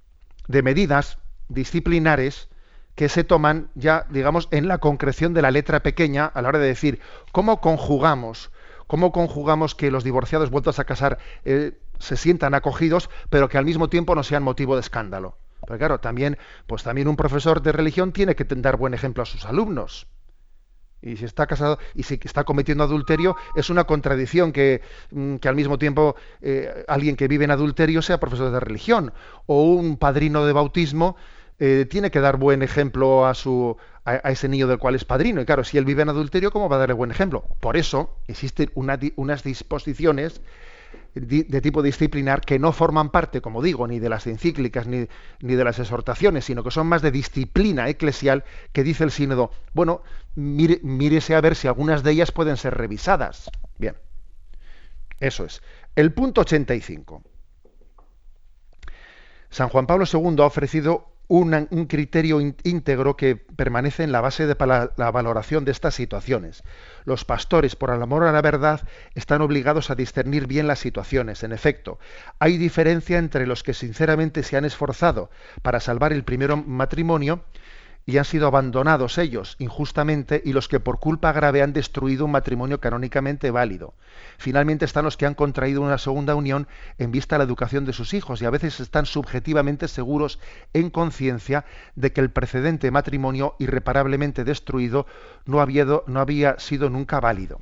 [0.49, 2.49] de medidas disciplinares
[2.95, 6.59] que se toman ya, digamos, en la concreción de la letra pequeña a la hora
[6.59, 7.01] de decir
[7.33, 8.51] cómo conjugamos,
[8.87, 13.65] cómo conjugamos que los divorciados vueltos a casar eh, se sientan acogidos, pero que al
[13.65, 15.37] mismo tiempo no sean motivo de escándalo.
[15.61, 19.27] Porque claro, también, pues también un profesor de religión tiene que dar buen ejemplo a
[19.27, 20.07] sus alumnos.
[21.05, 25.49] Y si está casado y si está cometiendo adulterio, es una contradicción que, mm, que
[25.49, 29.13] al mismo tiempo eh, alguien que vive en adulterio sea profesor de religión
[29.47, 31.17] o un padrino de bautismo
[31.59, 35.41] eh, tiene que dar buen ejemplo a su a, ese niño del cual es padrino.
[35.41, 37.45] Y claro, si él vive en adulterio, ¿cómo va a darle buen ejemplo?
[37.61, 40.41] Por eso existen unas disposiciones
[41.15, 45.07] de tipo disciplinar que no forman parte, como digo, ni de las encíclicas ni,
[45.41, 49.53] ni, de las exhortaciones, sino que son más de disciplina eclesial que dice el sínodo,
[49.75, 50.03] bueno,
[50.35, 53.51] mírese a ver si algunas de ellas pueden ser revisadas.
[53.79, 53.97] Bien,
[55.21, 55.63] eso es.
[55.95, 57.23] El punto 85.
[59.51, 64.57] San Juan Pablo II ha ofrecido un criterio íntegro que permanece en la base de
[64.97, 66.63] la valoración de estas situaciones.
[67.05, 68.83] Los pastores, por el amor a la verdad,
[69.15, 71.43] están obligados a discernir bien las situaciones.
[71.43, 71.99] En efecto,
[72.39, 75.31] hay diferencia entre los que sinceramente se han esforzado
[75.63, 77.45] para salvar el primer matrimonio
[78.07, 82.33] y han sido abandonados ellos injustamente y los que por culpa grave han destruido un
[82.33, 83.95] matrimonio canónicamente válido.
[84.39, 87.93] Finalmente están los que han contraído una segunda unión en vista de la educación de
[87.93, 90.39] sus hijos y a veces están subjetivamente seguros
[90.73, 91.65] en conciencia
[91.95, 95.07] de que el precedente matrimonio irreparablemente destruido
[95.47, 97.61] no había, no había sido nunca válido.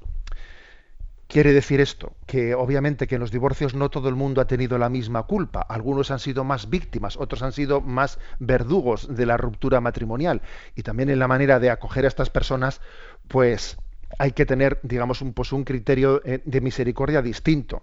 [1.32, 4.76] Quiere decir esto, que obviamente que en los divorcios no todo el mundo ha tenido
[4.76, 5.62] la misma culpa.
[5.62, 10.42] Algunos han sido más víctimas, otros han sido más verdugos de la ruptura matrimonial.
[10.76, 12.82] Y también en la manera de acoger a estas personas,
[13.28, 13.78] pues
[14.18, 17.82] hay que tener, digamos, un, pues un criterio eh, de misericordia distinto.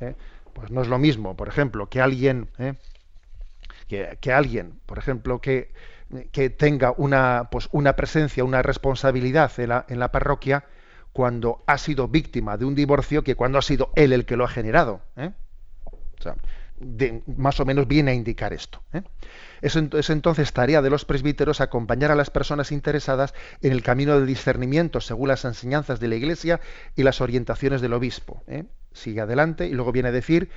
[0.00, 0.16] ¿eh?
[0.52, 2.74] Pues no es lo mismo, por ejemplo, que alguien, ¿eh?
[3.86, 5.70] que, alguien, por ejemplo, que,
[6.58, 10.64] tenga una, pues una presencia, una responsabilidad en la parroquia,
[11.12, 14.44] cuando ha sido víctima de un divorcio que cuando ha sido él el que lo
[14.44, 15.02] ha generado.
[15.16, 15.30] ¿eh?
[16.18, 16.36] O sea,
[17.36, 18.82] más o menos viene a indicar esto.
[18.92, 19.02] ¿eh?
[19.60, 24.26] Es, entonces tarea de los presbíteros acompañar a las personas interesadas en el camino del
[24.26, 26.60] discernimiento según las enseñanzas de la Iglesia
[26.96, 28.42] y las orientaciones del obispo.
[28.48, 28.64] ¿eh?
[28.92, 30.50] Sigue adelante y luego viene a decir,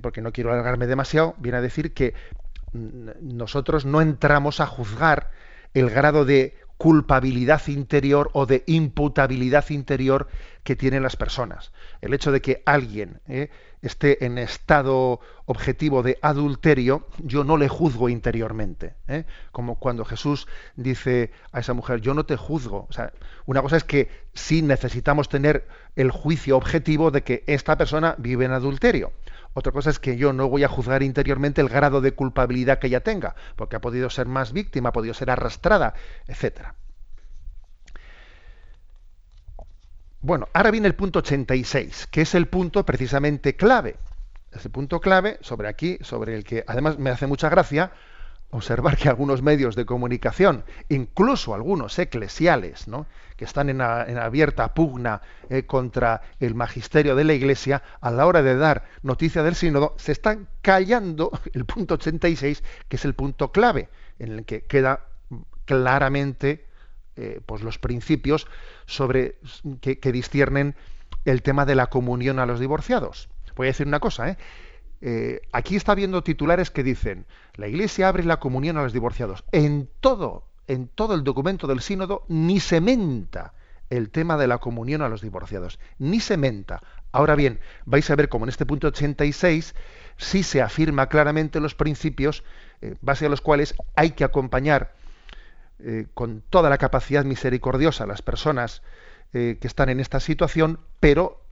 [0.00, 2.14] porque no quiero alargarme demasiado, viene a decir que
[2.72, 5.30] nosotros no entramos a juzgar
[5.74, 10.28] el grado de culpabilidad interior o de imputabilidad interior
[10.62, 11.72] que tienen las personas.
[12.00, 13.50] El hecho de que alguien eh,
[13.82, 18.94] esté en estado objetivo de adulterio, yo no le juzgo interiormente.
[19.06, 22.86] Eh, como cuando Jesús dice a esa mujer, yo no te juzgo.
[22.90, 23.12] O sea,
[23.46, 28.44] una cosa es que sí necesitamos tener el juicio objetivo de que esta persona vive
[28.44, 29.12] en adulterio.
[29.58, 32.88] Otra cosa es que yo no voy a juzgar interiormente el grado de culpabilidad que
[32.88, 35.94] ella tenga, porque ha podido ser más víctima, ha podido ser arrastrada,
[36.28, 36.74] etc.
[40.20, 43.96] Bueno, ahora viene el punto 86, que es el punto precisamente clave.
[44.52, 47.92] Ese punto clave sobre aquí, sobre el que además me hace mucha gracia,
[48.50, 53.06] observar que algunos medios de comunicación, incluso algunos eclesiales, ¿no?
[53.36, 58.42] que están en, abierta pugna eh, contra el magisterio de la Iglesia, a la hora
[58.42, 63.52] de dar noticia del sínodo, se están callando el punto 86, que es el punto
[63.52, 65.06] clave, en el que queda
[65.64, 66.66] claramente
[67.16, 68.46] eh, pues los principios
[68.86, 69.38] sobre
[69.80, 70.24] que, que
[71.24, 73.28] el tema de la comunión a los divorciados.
[73.56, 74.36] Voy a decir una cosa.
[75.00, 79.44] Eh, aquí está viendo titulares que dicen, la Iglesia abre la comunión a los divorciados.
[79.52, 83.54] En todo, en todo el documento del sínodo ni se menta
[83.88, 86.82] el tema de la comunión a los divorciados, ni se menta.
[87.12, 89.74] Ahora bien, vais a ver como en este punto 86
[90.16, 92.42] sí se afirma claramente los principios
[92.80, 94.94] eh, base a los cuales hay que acompañar
[95.78, 98.82] eh, con toda la capacidad misericordiosa a las personas
[99.32, 101.42] que están en esta situación, pero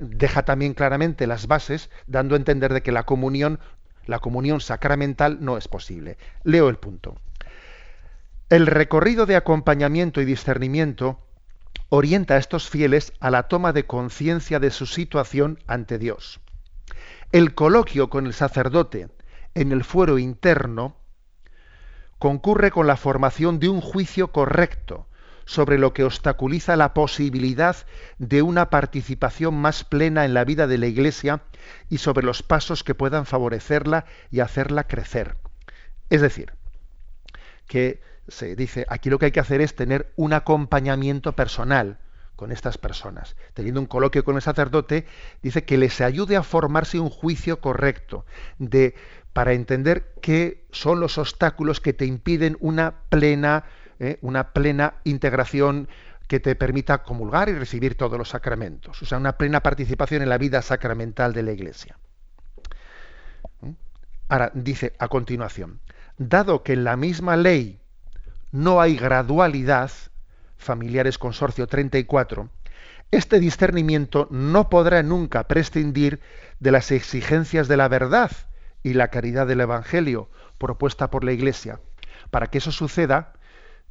[0.00, 3.60] deja también claramente las bases, dando a entender de que la comunión,
[4.06, 6.18] la comunión sacramental no es posible.
[6.42, 7.16] Leo el punto.
[8.50, 11.18] El recorrido de acompañamiento y discernimiento
[11.88, 16.40] orienta a estos fieles a la toma de conciencia de su situación ante Dios.
[17.32, 19.08] El coloquio con el sacerdote
[19.54, 20.96] en el fuero interno
[22.18, 25.06] concurre con la formación de un juicio correcto,
[25.44, 27.76] sobre lo que obstaculiza la posibilidad
[28.18, 31.42] de una participación más plena en la vida de la Iglesia
[31.88, 35.36] y sobre los pasos que puedan favorecerla y hacerla crecer.
[36.10, 36.52] Es decir,
[37.66, 41.98] que se dice, aquí lo que hay que hacer es tener un acompañamiento personal
[42.36, 43.36] con estas personas.
[43.54, 45.06] Teniendo un coloquio con el sacerdote,
[45.42, 48.24] dice que les ayude a formarse un juicio correcto
[48.58, 48.94] de
[49.32, 53.64] para entender qué son los obstáculos que te impiden una plena
[53.98, 54.18] ¿eh?
[54.22, 55.88] una plena integración
[56.28, 60.28] que te permita comulgar y recibir todos los sacramentos, o sea, una plena participación en
[60.28, 61.98] la vida sacramental de la Iglesia.
[63.60, 63.70] ¿Mm?
[64.28, 65.80] Ahora, dice a continuación,
[66.16, 67.80] dado que en la misma ley
[68.52, 69.90] no hay gradualidad,
[70.56, 72.48] familiares consorcio 34,
[73.10, 76.20] este discernimiento no podrá nunca prescindir
[76.58, 78.30] de las exigencias de la verdad
[78.82, 80.28] y la caridad del Evangelio
[80.58, 81.80] propuesta por la Iglesia
[82.30, 83.34] Para que eso suceda,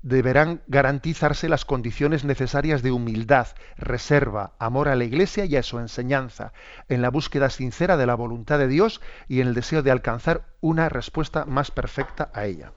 [0.04, 5.80] deberán garantizarse las condiciones necesarias de humildad, reserva, amor a la Iglesia y a su
[5.80, 6.52] enseñanza,
[6.90, 10.44] en la búsqueda sincera de la voluntad de Dios y en el deseo de alcanzar
[10.60, 12.74] una respuesta más perfecta a ella.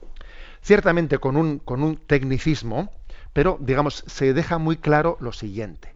[0.61, 2.91] Ciertamente con un, con un tecnicismo,
[3.33, 5.93] pero digamos, se deja muy claro lo siguiente.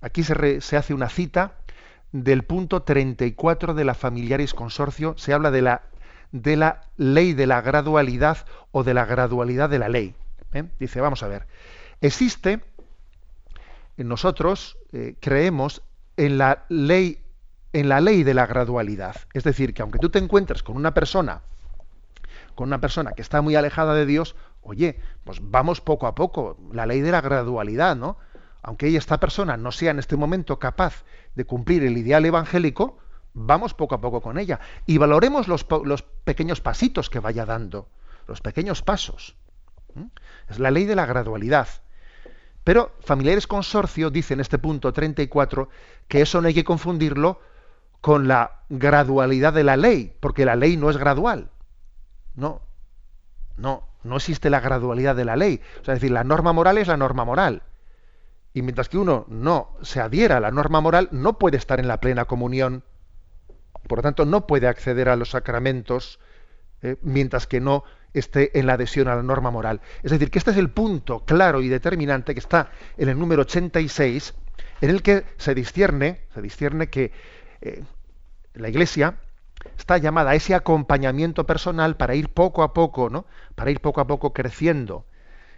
[0.00, 1.54] Aquí se, se hace una cita
[2.10, 5.82] del punto 34 de la Familiaris Consorcio, se habla de la,
[6.32, 8.38] de la ley de la gradualidad
[8.72, 10.16] o de la gradualidad de la ley.
[10.54, 10.64] ¿Eh?
[10.78, 11.46] Dice, vamos a ver,
[12.00, 12.60] existe,
[13.96, 15.82] nosotros eh, creemos
[16.16, 17.20] en la ley
[17.74, 19.16] en la ley de la gradualidad.
[19.34, 21.42] Es decir, que aunque tú te encuentres con una persona,
[22.54, 26.56] con una persona que está muy alejada de Dios, oye, pues vamos poco a poco,
[26.72, 28.16] la ley de la gradualidad, ¿no?
[28.62, 32.98] Aunque esta persona no sea en este momento capaz de cumplir el ideal evangélico,
[33.34, 37.88] vamos poco a poco con ella y valoremos los, los pequeños pasitos que vaya dando,
[38.28, 39.36] los pequeños pasos.
[40.48, 41.68] Es la ley de la gradualidad.
[42.64, 45.68] Pero familiares consorcio dice en este punto 34
[46.08, 47.40] que eso no hay que confundirlo
[48.00, 51.50] con la gradualidad de la ley, porque la ley no es gradual.
[52.34, 52.62] No,
[53.56, 55.60] no, no existe la gradualidad de la ley.
[55.80, 57.62] O sea, es decir, la norma moral es la norma moral.
[58.52, 61.88] Y mientras que uno no se adhiera a la norma moral, no puede estar en
[61.88, 62.84] la plena comunión.
[63.88, 66.20] Por lo tanto, no puede acceder a los sacramentos
[66.82, 69.80] eh, mientras que no esté en la adhesión a la norma moral.
[70.02, 73.42] Es decir, que este es el punto claro y determinante que está en el número
[73.42, 74.34] 86,
[74.80, 77.12] en el que se discierne, se discierne que
[77.60, 77.82] eh,
[78.54, 79.16] la Iglesia
[79.76, 83.26] está llamada a ese acompañamiento personal para ir poco a poco, ¿no?
[83.54, 85.06] Para ir poco a poco creciendo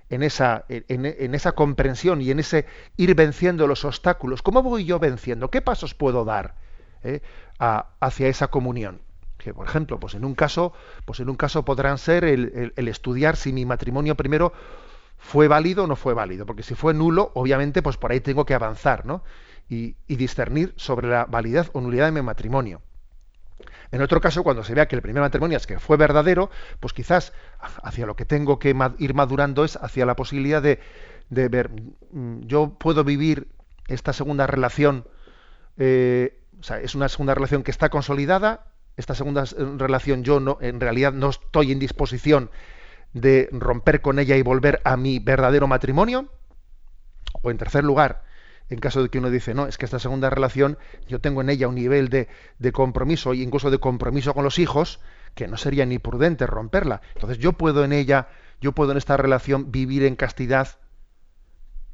[0.08, 2.66] en esa, en, esa comprensión y en ese
[2.96, 4.42] ir venciendo los obstáculos.
[4.42, 5.50] ¿Cómo voy yo venciendo?
[5.50, 6.54] ¿Qué pasos puedo dar
[7.02, 7.22] eh,
[7.58, 9.00] hacia esa comunión?
[9.46, 10.72] Que por ejemplo pues en un caso
[11.04, 14.52] pues en un caso podrán ser el, estudiar si mi matrimonio primero
[15.18, 18.44] fue válido o no fue válido porque si fue nulo obviamente pues por ahí tengo
[18.44, 19.22] que avanzar ¿no?
[19.68, 22.82] y, discernir sobre la validez o nulidad de mi matrimonio
[23.92, 26.92] en otro caso, cuando se vea que el primer matrimonio es que fue verdadero, pues
[26.92, 27.32] quizás
[27.84, 30.80] hacia lo que tengo que ir madurando es hacia la posibilidad de,
[31.30, 31.70] de ver,
[32.10, 33.46] mm, yo puedo vivir
[33.86, 35.06] esta segunda relación,
[35.78, 39.44] eh, o sea, es una segunda relación que está consolidada esta segunda
[39.76, 42.50] relación yo no, en realidad no estoy en disposición
[43.12, 46.28] de romper con ella y volver a mi verdadero matrimonio?
[47.42, 48.24] O en tercer lugar,
[48.68, 51.50] en caso de que uno dice, no, es que esta segunda relación yo tengo en
[51.50, 52.28] ella un nivel de,
[52.58, 55.00] de compromiso e incluso de compromiso con los hijos
[55.34, 57.02] que no sería ni prudente romperla.
[57.14, 58.28] Entonces yo puedo en ella,
[58.60, 60.78] yo puedo en esta relación vivir en castidad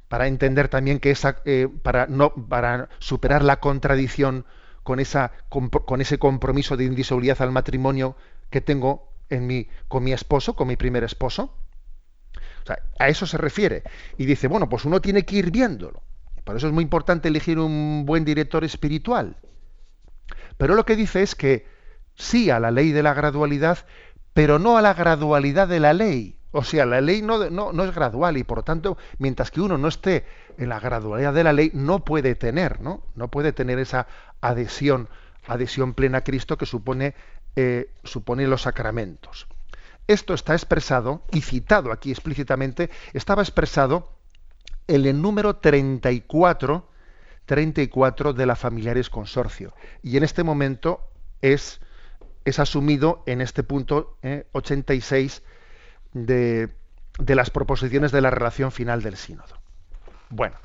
[0.09, 4.45] para entender también que esa, eh, para no, para superar la contradicción
[4.83, 8.17] con, esa, con, ese compromiso de indisolubilidad al matrimonio
[8.51, 11.55] que tengo en mi, con mi esposo, con mi primer esposo.
[12.63, 13.83] O sea, a eso se refiere.
[14.19, 16.03] Y dice, bueno, pues uno tiene que ir viéndolo.
[16.45, 19.37] Por eso es muy importante elegir un buen director espiritual.
[20.57, 21.67] Pero lo que dice es que
[22.15, 23.79] sí a la ley de la gradualidad,
[24.33, 26.39] pero no a la gradualidad de la ley.
[26.53, 30.27] O sea, la ley no, es gradual y por tanto, mientras que uno no esté
[30.59, 33.03] en la gradualidad de la ley, no puede tener, ¿no?
[33.15, 34.07] No puede tener esa
[34.43, 35.09] adhesión,
[35.47, 37.15] adhesión plena a Cristo que supone,
[37.57, 39.47] eh, supone los sacramentos.
[40.07, 44.11] Esto está expresado y citado aquí explícitamente, estaba expresado
[44.89, 46.87] en el número 34,
[47.47, 49.73] 34 de la Familiares Consorcio.
[50.03, 51.01] Y en este momento
[51.41, 51.81] es,
[52.45, 54.19] es asumido en este punto
[54.53, 55.43] 86
[56.13, 56.69] de,
[57.19, 59.61] las proposiciones de la relación final del sínodo.
[60.31, 60.57] Bueno,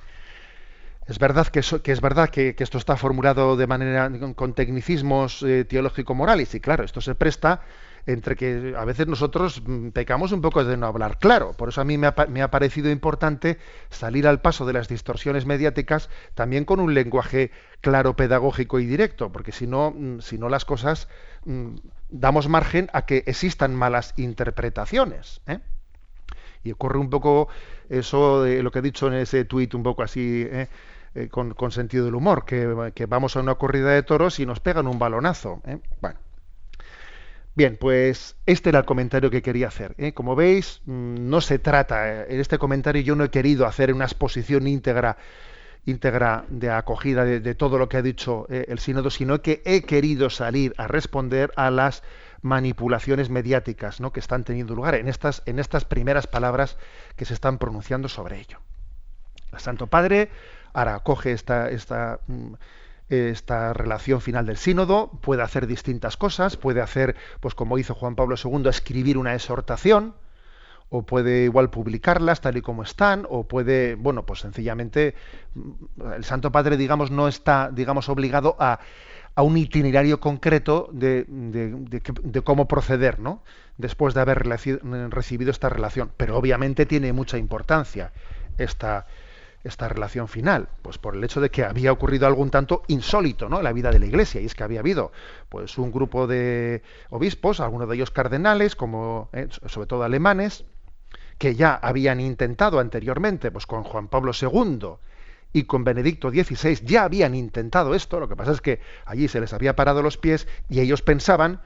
[1.07, 5.65] es verdad que, que es verdad que, esto está formulado de manera con, tecnicismos eh,
[5.65, 7.61] teológico-morales y claro, esto se presta
[8.07, 11.53] entre que a veces nosotros mm, pecamos un poco de no hablar claro.
[11.53, 16.09] Por eso a mí me ha, parecido importante salir al paso de las distorsiones mediáticas
[16.33, 20.63] también con un lenguaje claro, pedagógico y directo, porque si no, mm, si no las
[20.63, 21.09] cosas
[21.45, 21.75] mm,
[22.09, 25.41] damos margen a que existan malas interpretaciones.
[25.47, 25.59] ¿eh?
[26.63, 27.47] Y ocurre un poco
[27.89, 30.67] eso de lo que he dicho en ese tuit, un poco así, ¿eh?
[31.15, 34.59] Eh, con, sentido del humor, que, que, vamos a una corrida de toros y nos
[34.59, 35.61] pegan un balonazo.
[35.99, 36.19] Bueno.
[37.55, 39.95] Bien, pues este era el comentario que quería hacer.
[40.13, 44.05] Como veis, mm, no se trata, en este comentario yo no he querido hacer una
[44.05, 45.17] exposición íntegra
[45.87, 49.83] íntegra de acogida de, todo lo que ha dicho eh, el sínodo, sino que he
[49.83, 52.03] querido salir a responder a las
[52.41, 54.11] manipulaciones mediáticas ¿no?
[54.11, 56.77] que están teniendo lugar en estas, en estas primeras palabras
[57.15, 58.59] que se están pronunciando sobre ello.
[59.53, 60.29] El Santo Padre
[60.73, 62.53] ahora acoge esta, esta, mm,
[63.07, 68.15] esta relación final del sínodo, puede hacer distintas cosas, puede hacer, pues como hizo Juan
[68.15, 70.15] Pablo II, escribir una exhortación,
[70.89, 75.15] o puede igual publicarlas tal y como están, o puede, bueno, pues sencillamente
[75.53, 78.79] mm, el Santo Padre, digamos, no está, digamos, obligado a,
[79.37, 83.43] a un itinerario concreto de, de, cómo proceder, ¿no?
[83.77, 86.11] Después de haber recibido esta relación.
[86.17, 88.11] Pero obviamente tiene mucha importancia
[88.57, 89.05] esta,
[89.63, 93.57] esta relación final, pues por el hecho de que había ocurrido algún tanto insólito, ¿no?
[93.59, 95.11] En la vida de la Iglesia y es que había habido,
[95.49, 96.81] pues, un grupo de
[97.11, 100.65] obispos, algunos de ellos cardenales, como eh, sobre todo alemanes,
[101.37, 104.97] que ya habían intentado anteriormente, pues con Juan Pablo II
[105.53, 109.39] y con Benedicto XVI, ya habían intentado esto, lo que pasa es que allí se
[109.39, 111.61] les había parado los pies y ellos pensaban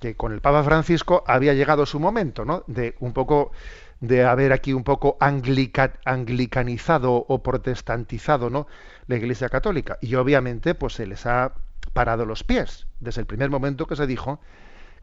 [0.00, 2.64] que con el Papa Francisco había llegado su momento, ¿no?
[2.66, 3.52] De un poco
[4.00, 8.66] de haber aquí un poco anglicanizado o protestantizado, ¿no?
[9.06, 11.52] La Iglesia Católica y obviamente pues se les ha
[11.92, 14.40] parado los pies desde el primer momento que se dijo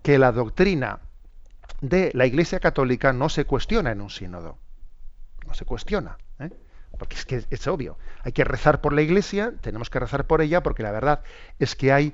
[0.01, 0.99] que la doctrina
[1.81, 4.57] de la Iglesia Católica no se cuestiona en un sínodo.
[5.45, 6.17] No se cuestiona.
[6.39, 6.49] ¿eh?
[6.97, 7.97] Porque es que es obvio.
[8.23, 11.21] Hay que rezar por la Iglesia, tenemos que rezar por ella, porque la verdad
[11.59, 12.13] es que hay,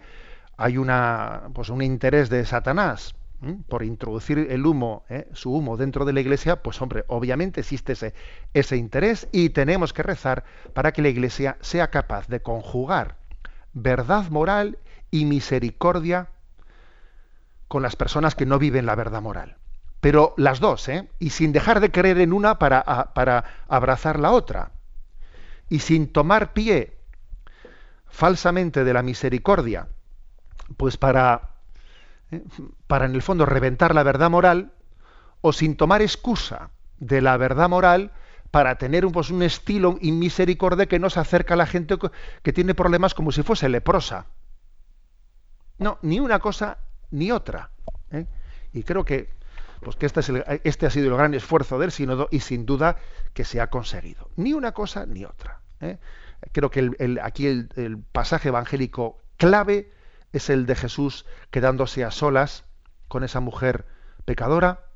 [0.78, 3.16] una, pues un interés de Satanás
[3.68, 5.28] por introducir el humo, ¿eh?
[5.34, 8.14] su humo dentro de la Iglesia, pues hombre, obviamente existe ese,
[8.54, 13.18] ese interés y tenemos que rezar para que la Iglesia sea capaz de conjugar
[13.74, 14.78] verdad moral
[15.12, 16.30] y misericordia
[17.74, 19.58] con las personas que no viven la verdad moral.
[20.00, 21.10] Pero las dos, ¿eh?
[21.18, 22.84] Y sin dejar de creer en una para,
[23.16, 24.74] para abrazar la otra.
[25.70, 27.00] Y sin tomar pie
[28.06, 29.88] falsamente de la misericordia,
[30.78, 31.50] pues para,
[32.30, 32.44] ¿eh?
[32.86, 34.74] para en el fondo reventar la verdad moral,
[35.42, 36.70] o sin tomar excusa
[37.00, 38.12] de la verdad moral
[38.52, 41.98] para tener pues, un estilo inmisericordia que no se acerca a la gente
[42.44, 44.28] que tiene problemas como si fuese leprosa.
[45.80, 46.78] No, ni una cosa
[47.14, 47.70] ni otra.
[48.12, 48.26] ¿eh?
[48.74, 49.30] Y creo que,
[49.82, 50.32] pues que este, es
[50.64, 52.98] este, ha sido el gran esfuerzo del sínodo y sin duda
[53.34, 54.30] que se ha conseguido.
[54.36, 55.62] Ni una cosa ni otra.
[55.80, 56.00] ¿eh?
[56.52, 59.92] Creo que aquí el, pasaje evangélico clave
[60.34, 62.66] es el de Jesús quedándose a solas
[63.08, 63.86] con esa mujer
[64.26, 64.88] pecadora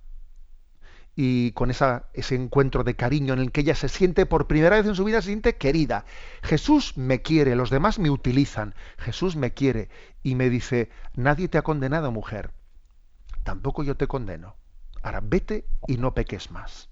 [1.20, 4.86] y con ese encuentro de cariño en el que ella se siente por primera vez
[4.86, 6.06] en su vida, se siente querida.
[6.44, 8.76] Jesús me quiere, los demás me utilizan.
[9.00, 9.90] Jesús me quiere
[10.22, 12.52] y me dice, nadie te ha condenado, mujer.
[13.44, 14.56] Tampoco yo te condeno.
[15.02, 16.88] Ahora vete y no peques más.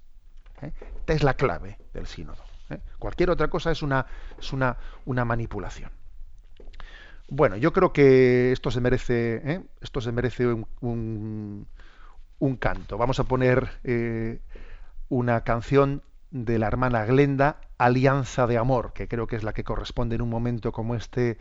[0.63, 0.71] ¿Eh?
[0.97, 2.43] Esta es la clave del sínodo.
[2.71, 2.79] ¿eh?
[2.97, 4.07] Cualquier otra cosa es una,
[4.39, 5.91] es una, una manipulación.
[7.29, 9.61] Bueno, yo creo que esto se merece, ¿eh?
[9.81, 10.47] esto se merece
[10.81, 11.67] un,
[12.57, 12.97] canto.
[12.97, 13.69] Vamos a poner
[15.09, 19.63] una canción de la hermana Glenda, Alianza de Amor, que creo que es la que
[19.63, 21.37] corresponde en un momento como este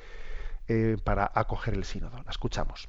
[0.69, 2.17] eh, para acoger el sínodo.
[2.25, 2.89] La escuchamos.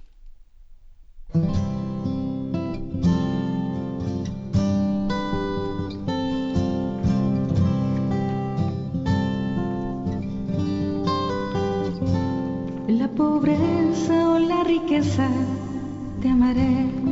[12.87, 15.27] La pobreza o la riqueza
[16.21, 17.04] te amaré.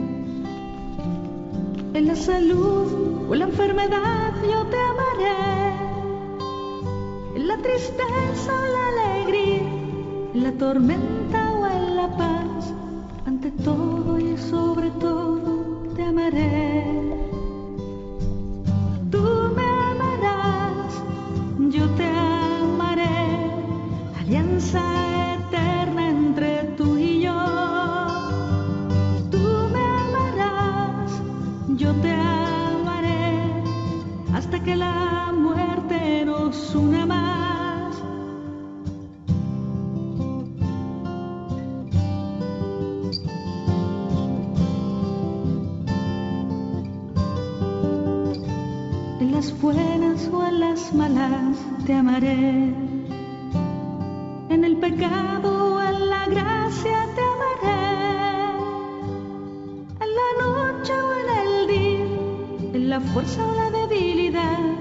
[1.93, 5.75] En la salud o la enfermedad yo te amaré.
[7.35, 9.83] En la tristeza o la alegría
[10.33, 12.73] en la tormenta o en la paz,
[13.25, 16.72] ante todo y sobre todo te amaré.
[50.59, 52.73] Las malas te amaré.
[54.49, 57.83] En el pecado en la gracia te amaré.
[60.03, 64.72] En la noche o en el día, en la fuerza o la debilidad,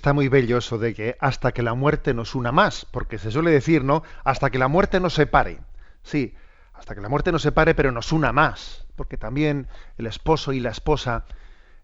[0.00, 3.30] Está muy bello eso de que hasta que la muerte nos una más, porque se
[3.30, 4.02] suele decir, ¿no?
[4.24, 5.60] Hasta que la muerte nos separe.
[6.02, 6.34] Sí,
[6.72, 10.60] hasta que la muerte nos separe, pero nos una más, porque también el esposo y
[10.60, 11.26] la esposa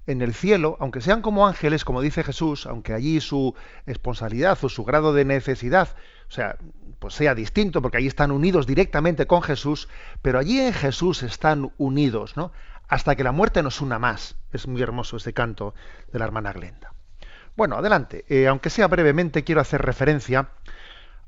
[0.06, 3.54] en el cielo, aunque sean como ángeles, como dice Jesús, aunque allí su
[3.84, 5.94] responsabilidad o su grado de necesidad,
[6.26, 6.56] o sea,
[6.98, 9.90] pues sea distinto, porque allí están unidos directamente con Jesús,
[10.22, 12.50] pero allí en Jesús están unidos, ¿no?
[12.88, 14.36] Hasta que la muerte nos una más.
[14.54, 15.74] Es muy hermoso este canto
[16.10, 16.95] de la hermana Glenda.
[17.56, 18.24] Bueno, adelante.
[18.28, 20.50] Eh, aunque sea brevemente, quiero hacer referencia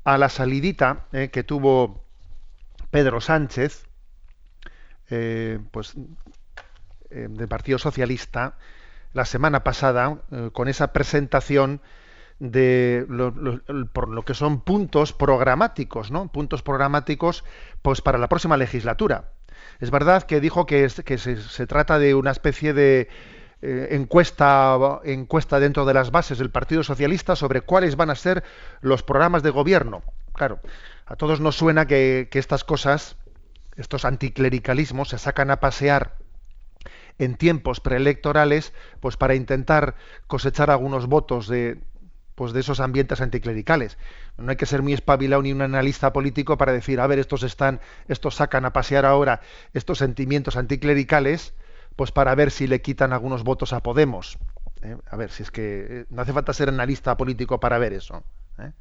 [0.03, 2.05] a la salidita eh, que tuvo
[2.91, 3.85] Pedro Sánchez,
[5.09, 5.95] eh, pues
[7.09, 8.55] del Partido Socialista,
[9.13, 10.19] la semana pasada,
[10.53, 11.81] con esa presentación
[12.37, 13.03] de
[13.91, 16.31] por lo que son puntos programáticos, ¿no?
[16.31, 17.43] Puntos programáticos,
[17.81, 19.31] pues para la próxima legislatura.
[19.79, 23.09] Es verdad que dijo que se trata de una especie de
[23.61, 28.43] eh, encuesta, encuesta dentro de las bases del Partido Socialista sobre cuáles van a ser
[28.81, 30.01] los programas de gobierno.
[30.33, 30.59] Claro,
[31.05, 33.17] a todos nos suena que, estas cosas,
[33.75, 36.15] estos anticlericalismos, se sacan a pasear
[37.17, 39.95] en tiempos preelectorales, pues para intentar
[40.27, 41.81] cosechar algunos votos de,
[42.35, 43.97] pues de esos ambientes anticlericales.
[44.37, 47.43] No hay que ser muy espabilado ni un analista político para decir, a ver, estos
[47.43, 49.41] están, estos sacan a pasear ahora
[49.73, 51.53] estos sentimientos anticlericales
[51.99, 54.37] pues para ver si le quitan algunos votos a Podemos.
[54.83, 54.95] ¿eh?
[55.11, 58.23] A ver, si es que eh, no hace falta ser analista político para ver eso.
[58.57, 58.71] ¿eh?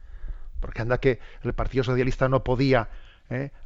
[0.61, 2.89] Porque anda que el Partido Socialista no podía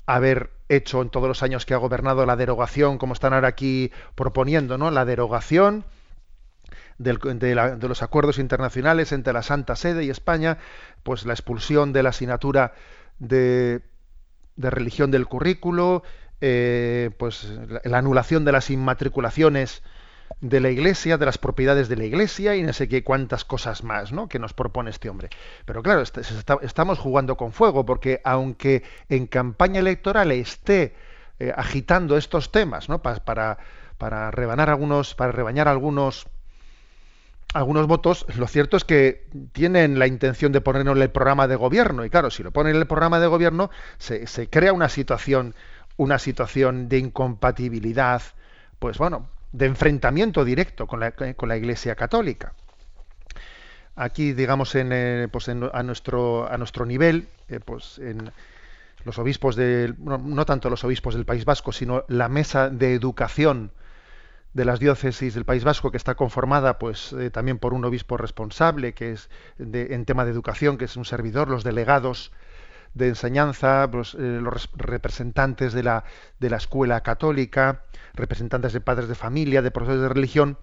[0.07, 3.93] haber hecho en todos los años que ha gobernado la derogación, como están ahora aquí
[4.15, 4.91] proponiendo, ¿no?
[4.91, 5.85] La derogación
[6.97, 10.57] de, de, los acuerdos internacionales entre la Santa Sede y España,
[11.03, 12.73] pues la expulsión de la asignatura
[13.19, 13.83] de,
[14.57, 16.03] de religión del currículo,
[16.45, 17.49] eh, pues
[17.85, 19.85] la, anulación de las inmatriculaciones
[20.41, 23.85] de la iglesia, de las propiedades de la iglesia y no sé qué cuántas cosas
[23.85, 24.29] más ¿no?
[24.29, 25.31] que nos propone este hombre.
[25.67, 30.97] Pero claro, estamos jugando con fuego porque aunque en campaña electoral esté
[31.39, 33.01] eh, agitando estos temas ¿no?
[33.03, 33.59] para,
[33.99, 36.27] para, rebanar algunos, para rebañar algunos
[37.55, 41.55] algunos votos, lo cierto es que tienen la intención de ponerlo en el programa de
[41.55, 42.05] gobierno.
[42.05, 45.55] Y claro, si lo ponen en el programa de gobierno, se, se crea una situación
[45.97, 48.23] una situación de incompatibilidad,
[48.79, 52.53] pues bueno, de enfrentamiento directo con la, con la Iglesia Católica.
[53.95, 58.33] Aquí, digamos, en, eh, pues a, nuestro, a nuestro nivel, eh, pues en
[59.05, 63.71] los obispos del, no, tanto los obispos del País Vasco, sino la mesa de educación
[64.55, 68.17] de las diócesis del País Vasco, que está conformada pues eh, también por un obispo
[68.17, 69.29] responsable, que es
[69.59, 72.33] en tema de educación, que es un servidor, los delegados
[72.95, 76.05] de enseñanza, pues, eh, los, representantes de la,
[76.39, 77.83] de la escuela católica,
[78.15, 80.59] representantes de padres de familia, de profesores de religión,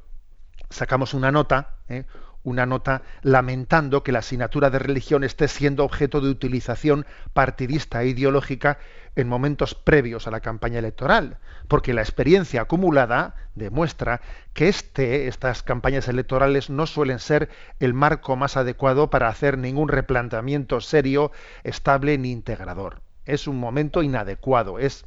[0.69, 2.05] sacamos una nota, ¿eh?
[2.43, 8.09] una nota lamentando que la asignatura de religión esté siendo objeto de utilización partidista e
[8.09, 8.79] ideológica
[9.15, 11.37] en momentos previos a la campaña electoral,
[11.67, 14.21] porque la experiencia acumulada demuestra
[14.53, 17.49] que este, estas campañas electorales no suelen ser
[17.79, 21.31] el marco más adecuado para hacer ningún replanteamiento serio,
[21.63, 23.01] estable ni integrador.
[23.25, 25.05] Es un momento inadecuado, es,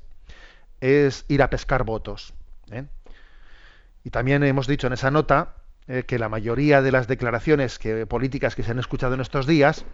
[0.80, 2.34] es ir a pescar votos.
[2.70, 2.84] ¿eh?
[4.05, 5.55] Y también hemos dicho en esa nota
[5.88, 9.84] eh, que la mayoría de las declaraciones políticas que se han escuchado en estos días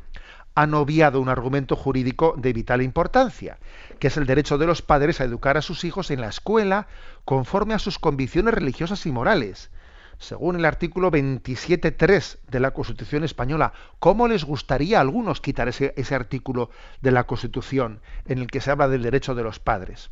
[0.54, 3.58] han obviado un argumento jurídico de vital importancia,
[3.98, 6.88] que es el derecho de los padres a educar a sus hijos en la escuela
[7.24, 9.70] conforme a sus convicciones religiosas y morales.
[10.18, 15.94] Según el artículo 27.3 de la Constitución española, ¿cómo les gustaría a algunos quitar ese,
[15.96, 16.70] ese artículo
[17.00, 20.10] de la Constitución en el que se habla del derecho de los padres?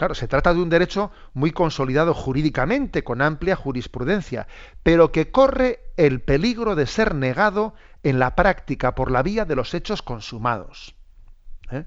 [0.00, 4.46] Claro, se trata de un derecho muy consolidado jurídicamente, con amplia jurisprudencia,
[4.82, 9.56] pero que corre el peligro de ser negado en la práctica por la vía de
[9.56, 10.94] los hechos consumados.
[11.70, 11.84] ¿eh?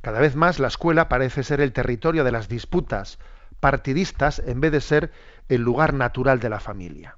[0.00, 3.18] Cada vez más la escuela parece ser el territorio de las disputas
[3.60, 5.12] partidistas en vez de ser
[5.48, 7.16] el lugar natural de la familia.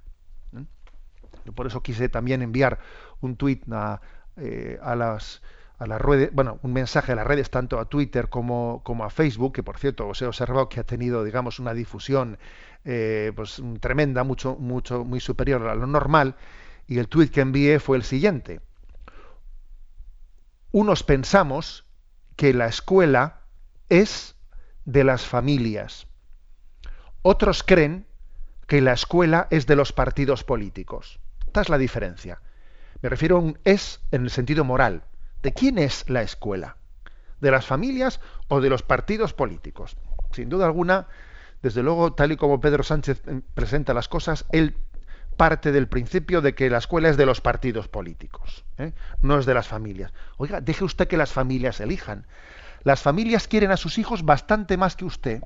[0.57, 1.53] ¿eh?
[1.55, 2.79] por eso quise también enviar
[3.20, 4.01] un tuit a,
[4.37, 5.43] eh, a las
[5.79, 9.11] a las redes, bueno, un mensaje a las redes, tanto a Twitter como, como a
[9.11, 12.37] Facebook, que por cierto os he observado que ha tenido, digamos, una difusión
[12.83, 16.35] pues, tremenda, mucho, mucho, muy superior a lo normal,
[16.89, 18.61] y el tweet que envié fue el siguiente.
[20.72, 21.84] Unos pensamos
[22.34, 23.43] que la escuela
[23.89, 24.34] es
[24.84, 26.09] de las familias.
[27.22, 28.07] Otros creen
[28.66, 31.20] que la escuela es de los partidos políticos.
[31.47, 32.41] Esta es la diferencia.
[33.03, 35.05] Me refiero a un es en el sentido moral.
[35.43, 36.76] ¿De quién es la escuela?
[37.41, 39.97] ¿De las familias o de los partidos políticos?
[40.32, 41.07] Sin duda alguna,
[41.62, 44.76] desde luego, tal y como Pedro Sánchez eh, presenta las cosas, él
[45.39, 48.93] parte del principio de que la escuela es de los partidos políticos, ¿eh?
[49.22, 50.12] no es de las familias.
[50.36, 52.26] Oiga, deje usted que las familias elijan.
[52.82, 55.43] Las familias quieren a sus hijos bastante más que usted.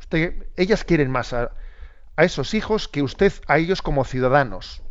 [0.00, 1.52] usted ellas quieren más a,
[2.16, 4.82] esos hijos que usted a ellos como ciudadanos.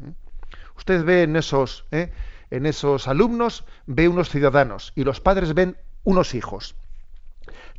[0.00, 0.12] ¿eh?
[0.76, 2.12] Usted ve en esos, ¿eh?
[2.50, 6.76] en esos alumnos, ve unos ciudadanos y los padres ven unos hijos.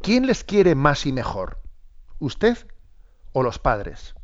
[0.01, 1.61] ¿Quién les quiere más y mejor?
[2.19, 2.57] ¿Usted
[3.33, 4.15] o los padres?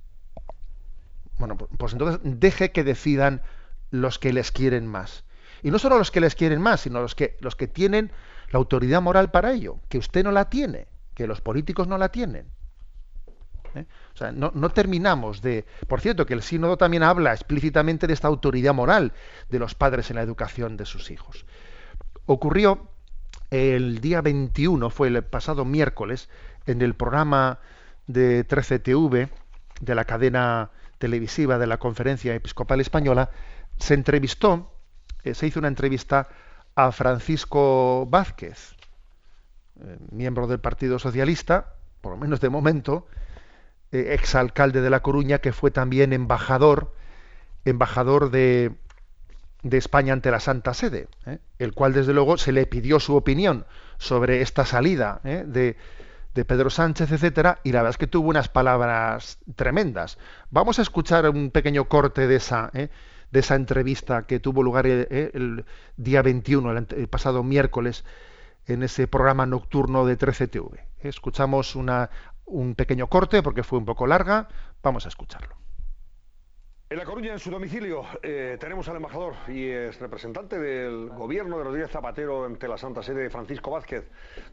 [1.42, 3.42] Bueno, pues entonces deje que decidan
[3.89, 5.24] los que les quieren más.
[5.64, 8.12] Y no solo los que les quieren más, sino los que, los que tienen
[8.52, 12.10] la autoridad moral para ello, que usted no la tiene, que los políticos no la
[12.10, 12.46] tienen.
[13.74, 13.88] ¿Eh?
[14.14, 15.66] O sea, no, no, terminamos de...
[15.88, 19.12] Por cierto, que el sínodo también habla explícitamente de esta autoridad moral
[19.50, 21.48] de los padres en la educación de sus hijos.
[22.28, 22.88] Ocurrió
[23.50, 26.30] el día 21, fue el pasado miércoles,
[26.68, 27.58] en el programa
[28.06, 29.30] de 13TV
[29.80, 30.70] de la cadena
[31.02, 33.32] televisiva de la Conferencia Episcopal Española,
[33.78, 34.72] se entrevistó,
[35.24, 36.30] eh, se hizo una entrevista
[36.76, 38.76] a Francisco Vázquez,
[39.82, 43.08] eh, miembro del Partido Socialista, por lo menos de momento,
[43.91, 46.93] eh, exalcalde de La Coruña, que fue también embajador,
[47.66, 48.76] embajador de,
[49.64, 51.08] de España ante la Santa Sede,
[51.58, 53.66] el cual desde luego se le pidió su opinión
[53.97, 55.78] sobre esta salida de,
[56.34, 60.17] de, Pedro Sánchez, etcétera, y la verdad es que tuvo unas palabras tremendas.
[60.49, 62.89] Vamos a escuchar un pequeño corte de esa, ¿eh?
[63.32, 65.65] de esa entrevista que tuvo lugar el,
[65.97, 68.03] día 21, el, pasado miércoles,
[68.67, 70.82] en ese programa nocturno de 13TV.
[70.99, 72.09] Escuchamos una,
[72.45, 74.47] un pequeño corte porque fue un poco larga.
[74.84, 75.61] Vamos a escucharlo.
[76.92, 81.58] En La Coruña, en su domicilio, eh, tenemos al embajador y es representante del gobierno
[81.58, 84.04] de Rodríguez Zapatero ante la Santa Sede, Francisco Vázquez.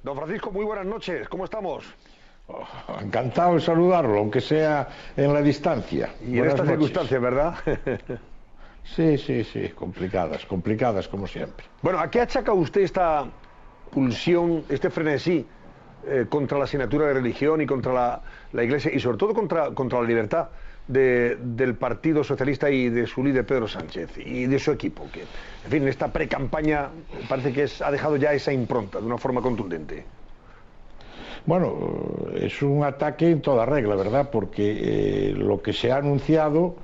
[0.05, 1.85] Don Francisco, muy buenas noches, ¿cómo estamos?
[2.47, 2.65] Oh,
[3.03, 6.15] encantado de saludarlo, aunque sea en la distancia.
[6.25, 7.57] Y en estas circunstancias, ¿verdad?
[8.85, 11.67] sí, sí, sí, complicadas, complicadas como siempre.
[11.83, 13.27] Bueno, ¿a qué achaca usted esta
[13.91, 15.45] pulsión, este frenesí
[16.07, 18.23] eh, contra la asignatura de religión y contra la,
[18.53, 20.49] la Iglesia y sobre todo contra, contra la libertad?
[20.89, 25.71] Del Partido Socialista y de su líder Pedro Sánchez y de su equipo, que, en
[25.71, 26.89] fin, en esta pre-campaña
[27.29, 30.05] parece que ha dejado ya esa impronta de una forma contundente.
[31.45, 34.31] Bueno, es un ataque en toda regla, ¿verdad?
[34.31, 36.77] Porque eh, lo que se ha anunciado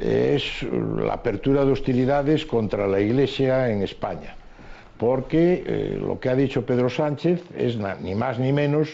[0.00, 4.36] es la apertura de hostilidades contra la Iglesia en España.
[4.98, 8.88] Porque eh, lo que ha dicho Pedro Sánchez es ni más ni menos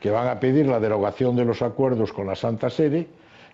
[0.00, 3.06] que van a pedir la derogación de los acuerdos con la Santa Sede,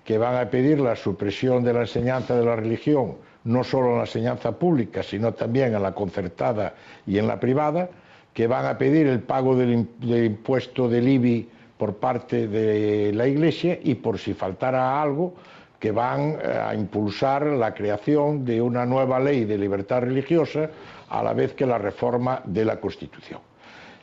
[0.07, 3.97] que van a pedir la supresión de la enseñanza de la religión, no solo en
[3.97, 6.75] la enseñanza pública, sino también en la concertada
[7.09, 7.91] y en la privada,
[8.33, 13.81] que van a pedir el pago del, impuesto del IBI por parte de la Iglesia
[13.83, 15.35] y por si faltara algo,
[15.81, 20.71] que van eh, a impulsar la creación de una nueva ley de libertad religiosa
[21.09, 23.41] a la vez que la reforma de la Constitución.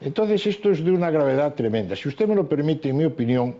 [0.02, 1.96] Entonces esto es de una gravedad tremenda.
[1.96, 3.56] Si usted me lo permite, en mi opinión,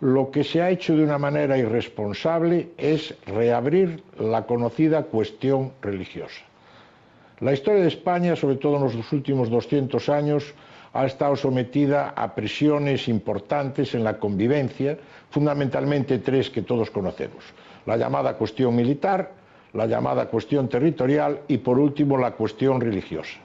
[0.00, 6.42] lo que se ha hecho de una manera irresponsable es reabrir la conocida cuestión religiosa.
[7.40, 10.54] La historia de España, sobre todo en los últimos 200 años,
[10.92, 14.98] ha estado sometida a presiones importantes en la convivencia,
[15.30, 17.44] fundamentalmente tres que todos conocemos.
[17.86, 19.32] La llamada cuestión militar,
[19.72, 23.38] la llamada cuestión territorial y, por último, la cuestión religiosa.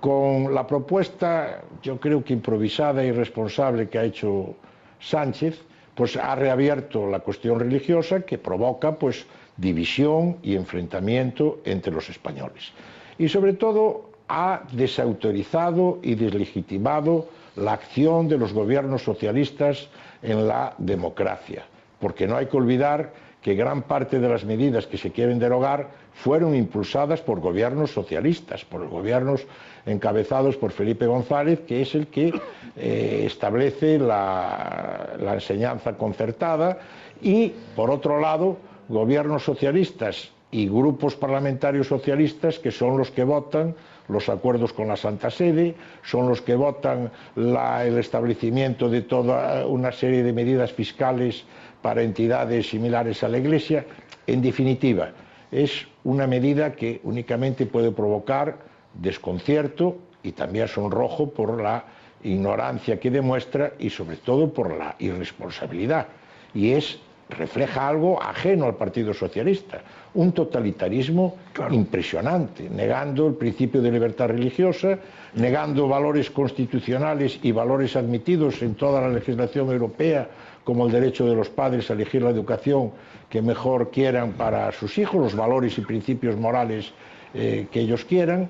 [0.00, 4.54] Con la propuesta, yo creo que improvisada y irresponsable que ha hecho
[5.00, 5.60] Sánchez,
[5.96, 9.26] pues ha reabierto la cuestión religiosa que provoca pues
[9.56, 12.70] división y enfrentamiento entre los españoles.
[13.18, 19.88] Y sobre todo ha desautorizado y deslegitimado la acción de los gobiernos socialistas
[20.22, 21.64] en la democracia,
[21.98, 25.88] porque no hay que olvidar que gran parte de las medidas que se quieren derogar
[26.16, 29.46] fueron impulsadas por gobiernos socialistas, por gobiernos
[29.84, 32.32] encabezados por Felipe González, que es el que
[32.74, 36.78] eh, establece la, enseñanza concertada,
[37.20, 38.56] y, por otro lado,
[38.88, 43.74] gobiernos socialistas y grupos parlamentarios socialistas que son los que votan
[44.08, 49.92] los acuerdos con la Santa Sede, son los que votan el establecimiento de toda una
[49.92, 51.44] serie de medidas fiscales
[51.82, 53.84] para entidades similares a la Iglesia.
[54.26, 55.10] En definitiva,
[55.56, 58.58] es una medida que únicamente puede provocar
[58.92, 61.82] desconcierto y también sonrojo por la
[62.22, 66.08] ignorancia que demuestra y sobre todo por la irresponsabilidad.
[66.52, 66.98] Y es
[67.30, 69.80] refleja algo ajeno al Partido Socialista,
[70.12, 71.36] un totalitarismo
[71.70, 74.98] impresionante, negando el principio de libertad religiosa,
[75.34, 80.28] negando valores constitucionales y valores admitidos en toda la legislación europea
[80.66, 82.90] como el derecho de los padres a elegir la educación
[83.30, 86.92] que mejor quieran para sus hijos, los valores y principios morales
[87.34, 88.48] eh, que ellos quieran.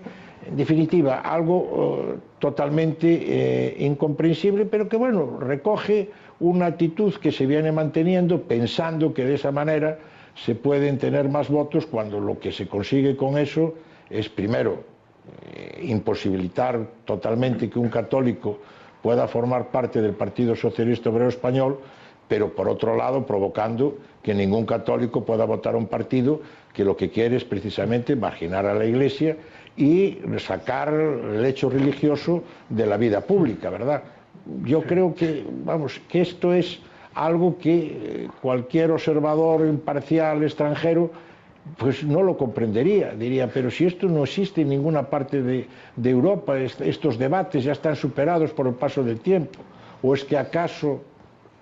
[0.48, 6.08] En definitiva, algo eh, totalmente eh, incomprensible, pero que bueno, recoge
[6.40, 9.98] una actitud que se viene manteniendo pensando que de esa manera
[10.34, 13.74] se pueden tener más votos cuando lo que se consigue con eso
[14.08, 14.96] es primero
[15.82, 18.58] imposibilitar totalmente que un católico
[19.02, 21.78] pueda formar parte del Partido Socialista Obrero Español,
[22.28, 26.40] pero por otro lado provocando que ningún católico pueda votar a un partido
[26.72, 29.36] que lo que quiere es precisamente marginar a la Iglesia
[29.76, 34.02] y sacar el hecho religioso de la vida pública, ¿verdad?
[34.64, 36.78] Yo creo que, vamos, que esto es
[37.14, 41.10] algo que eh, cualquier observador imparcial extranjero
[41.78, 45.66] pues no lo comprendería, diría, pero si esto no existe en ninguna parte de,
[45.96, 49.58] de Europa, estos debates ya están superados por el paso del tiempo,
[50.00, 51.00] o es que acaso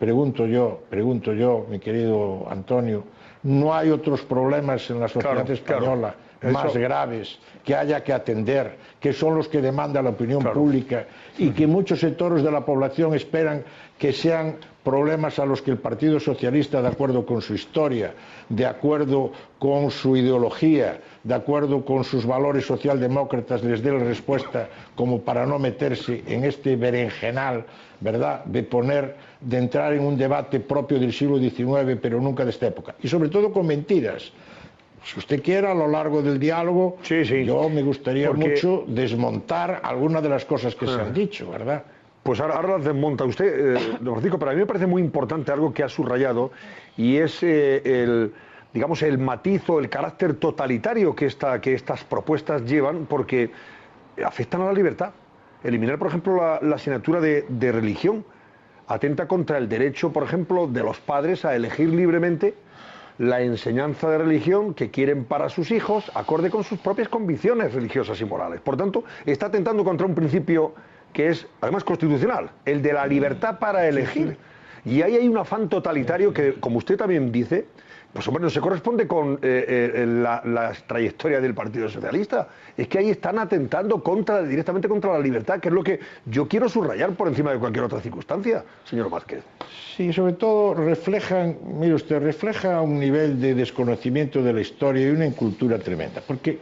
[0.05, 3.05] pregunto yo, pregunto yo, mi querido Antonio,
[3.43, 9.15] no hay otros problemas en la sociedad española más graves que haya que atender, que
[9.15, 11.07] son los que demanda la opinión pública
[11.39, 13.65] y que muchos sectores de la población esperan
[13.97, 18.15] que sean problemas a los que el Partido Socialista, de acuerdo con su historia,
[18.49, 24.69] de acuerdo con su ideología, de acuerdo con sus valores socialdemócratas, les dé la respuesta
[24.95, 27.65] como para no meterse en este berenjenal,
[28.01, 32.51] ¿verdad?, de poner, de entrar en un debate propio del siglo XIX, pero nunca de
[32.51, 32.95] esta época.
[33.03, 34.31] Y sobre todo con mentiras
[35.05, 40.31] si usted quiere, a lo largo del diálogo, yo me gustaría mucho desmontar algunas de
[40.31, 41.11] las cosas que se han ah.
[41.11, 41.85] dicho, ¿verdad?
[42.25, 45.53] Pues ahora, las desmonta usted, eh, don Francisco, pero a mí me parece muy importante
[45.53, 46.53] algo que ha subrayado
[46.97, 48.33] y es eh, el,
[48.73, 53.51] digamos, el matiz o el carácter totalitario que, esta, que estas propuestas llevan porque
[54.25, 55.11] afectan a la libertad.
[55.63, 58.25] Eliminar, por ejemplo, la, asignatura de, de religión
[58.87, 62.55] atenta contra el derecho, por ejemplo, de los padres a elegir libremente
[63.19, 68.19] la enseñanza de religión que quieren para sus hijos, acorde con sus propias convicciones religiosas
[68.23, 68.63] y morales.
[68.63, 70.73] Por tanto, está atentando contra un principio
[71.15, 74.37] que es, además, constitucional, el de la libertad para elegir.
[74.85, 77.65] Y ahí hay un afán totalitario que, como usted también dice,
[78.15, 82.49] pues hombre, no se corresponde con eh, eh, la, trayectoria del Partido Socialista.
[82.77, 86.47] Es que ahí están atentando contra, directamente contra la libertad, que es lo que yo
[86.47, 89.43] quiero subrayar por encima de cualquier otra circunstancia, señor Vázquez.
[89.97, 95.11] Sí, sobre todo reflejan, mire usted, refleja un nivel de desconocimiento de la historia y
[95.11, 96.23] una incultura tremenda.
[96.25, 96.61] Porque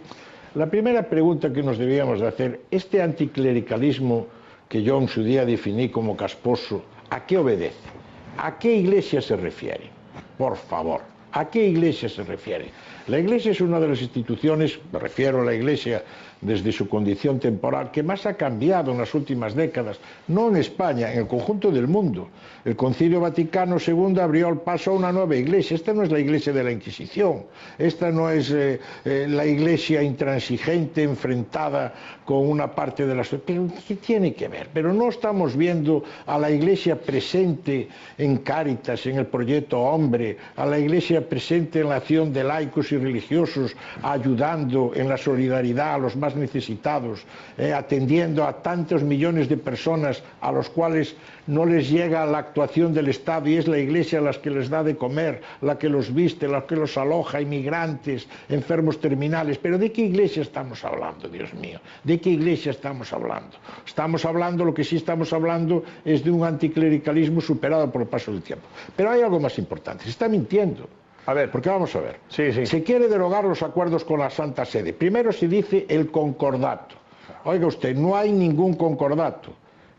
[0.55, 4.27] la primera pregunta que nos debíamos de hacer, este anticlericalismo
[4.73, 7.77] que yo en su día definí como casposo, ¿a qué obedece?
[8.39, 9.91] ¿A qué iglesia se refiere?
[10.39, 11.03] Por favor.
[11.33, 12.71] ¿A qué iglesia se refiere?
[13.07, 16.03] La iglesia es una de las instituciones, me refiero a la iglesia
[16.43, 21.13] desde su condición temporal, que más ha cambiado en las últimas décadas, no en España,
[21.13, 22.29] en el conjunto del mundo.
[22.65, 25.75] El Concilio Vaticano II abrió el paso a una nueva iglesia.
[25.75, 27.45] Esta no es la iglesia de la Inquisición,
[27.79, 33.23] esta no es eh, eh, la iglesia intransigente enfrentada con una parte de la.
[33.23, 34.69] ¿Qué tiene que ver?
[34.73, 37.89] Pero no estamos viendo a la iglesia presente
[38.19, 42.93] en Cáritas, en el proyecto Hombre, a la iglesia presente en la acción de laicos
[42.93, 47.25] y religiosos, ayudando en la solidaridad a los más más necesitados,
[47.59, 51.15] eh, atendiendo a tantos millones de personas a los cuales
[51.47, 54.83] no les llega la actuación del Estado y es la Iglesia la que les da
[54.83, 59.59] de comer, la que los viste, la que los aloja, inmigrantes, enfermos terminales.
[59.59, 61.81] Pero ¿de qué Iglesia estamos hablando, Dios mío?
[62.05, 63.57] ¿De qué Iglesia estamos hablando?
[63.85, 68.33] Estamos hablando, lo que sí estamos hablando es de un anticlericalismo superado por el paso
[68.33, 68.67] del tiempo.
[68.97, 70.89] Pero hay algo más importante, se está mintiendo.
[71.27, 72.19] A ver, porque vamos a ver.
[72.29, 74.93] Se quiere derogar los acuerdos con la Santa Sede.
[74.93, 76.97] Primero se dice el concordato.
[77.45, 79.53] Oiga usted, no hay ningún concordato.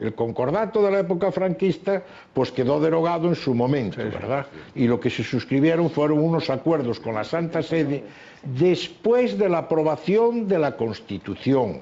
[0.03, 4.47] El concordato de la época franquista pues quedó derogado en su momento, ¿verdad?
[4.75, 8.03] Y lo que se suscribieron fueron unos acuerdos con la Santa Sede
[8.43, 11.79] después de la aprobación de la Constitución.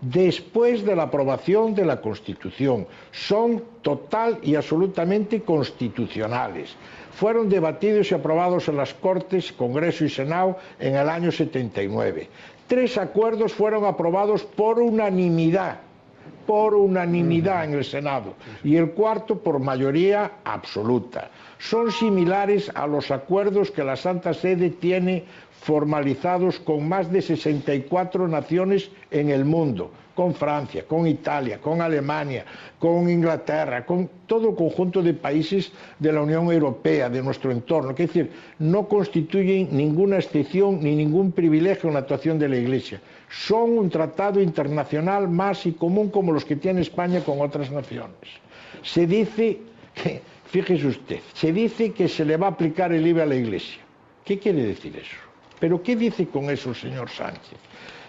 [0.00, 2.88] Después de la aprobación de la Constitución.
[3.12, 6.74] Son total y absolutamente constitucionales.
[7.12, 12.28] Fueron debatidos y aprobados en las Cortes, Congreso y Senado en el año 79.
[12.66, 15.85] Tres acuerdos fueron aprobados por unanimidad
[16.46, 21.30] por unanimidad en el Senado y el cuarto por mayoría absoluta.
[21.58, 25.24] Son similares a los acuerdos que la Santa Sede tiene
[25.62, 32.44] formalizados con más de 64 naciones en el mundo, con Francia, con Italia, con Alemania,
[32.78, 37.90] con Inglaterra, con todo conjunto de países de la Unión Europea, de nuestro entorno.
[37.90, 38.30] Es decir,
[38.60, 43.00] no constituyen ninguna excepción ni ningún privilegio en la actuación de la Iglesia.
[43.28, 48.30] son un tratado internacional más y común como los que tiene España con otras naciones.
[48.82, 49.58] Se dice
[49.94, 53.36] que, fíjese usted, se dice que se le va a aplicar el IVA a la
[53.36, 53.80] Iglesia.
[54.24, 55.16] ¿Qué quiere decir eso?
[55.58, 57.58] ¿Pero qué dice con eso el señor Sánchez?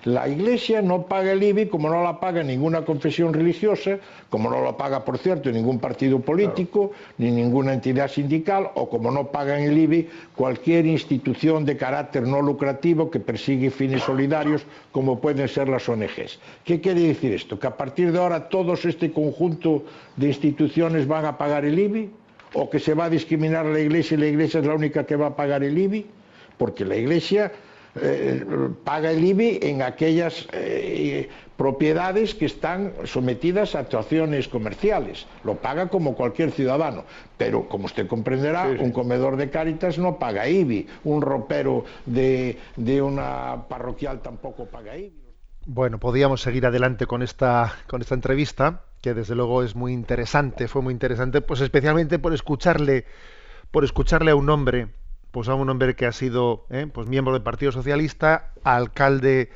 [0.08, 3.98] La Iglesia no paga el IBI como no la paga ninguna confesión religiosa,
[4.30, 7.06] como no la paga, por cierto, ningún partido político, claro.
[7.18, 12.42] ni ninguna entidad sindical, o como no pagan el IBI cualquier institución de carácter no
[12.42, 16.40] lucrativo que persigue fines solidarios, como pueden ser las ONGs.
[16.64, 17.60] ¿Qué quiere decir esto?
[17.60, 19.84] ¿Que a partir de ahora todos este conjunto
[20.16, 22.10] de instituciones van a pagar el IBI?
[22.54, 25.06] ¿O que se va a discriminar a la Iglesia y la Iglesia es la única
[25.06, 26.06] que va a pagar el IBI?
[26.58, 27.52] Porque la Iglesia
[28.02, 28.46] eh,
[28.84, 35.26] paga el IBI en aquellas eh, propiedades que están sometidas a actuaciones comerciales.
[35.44, 37.04] Lo paga como cualquier ciudadano.
[37.38, 40.88] Pero, como usted comprenderá, un comedor de Cáritas no paga IBI.
[41.04, 45.28] Un ropero de, de una parroquial tampoco paga IBI.
[45.66, 50.70] Bueno, podíamos seguir adelante con esta, con esta entrevista, que desde luego es muy interesante,
[50.70, 53.04] fue muy interesante, pues especialmente por escucharle,
[53.70, 54.88] por escucharle a un hombre
[55.32, 56.88] pues a un hombre que ha sido ¿eh?
[56.92, 59.50] pues miembro del Partido Socialista, alcalde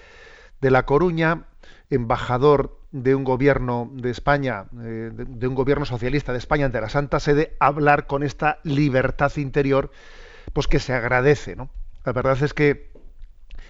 [0.59, 1.45] de La Coruña,
[1.89, 6.89] embajador de un gobierno de España, eh, de, un gobierno socialista de España ante la
[6.89, 9.91] Santa Sede, hablar con esta libertad interior,
[10.53, 11.69] pues que se agradece, ¿no?
[12.05, 12.91] La verdad es que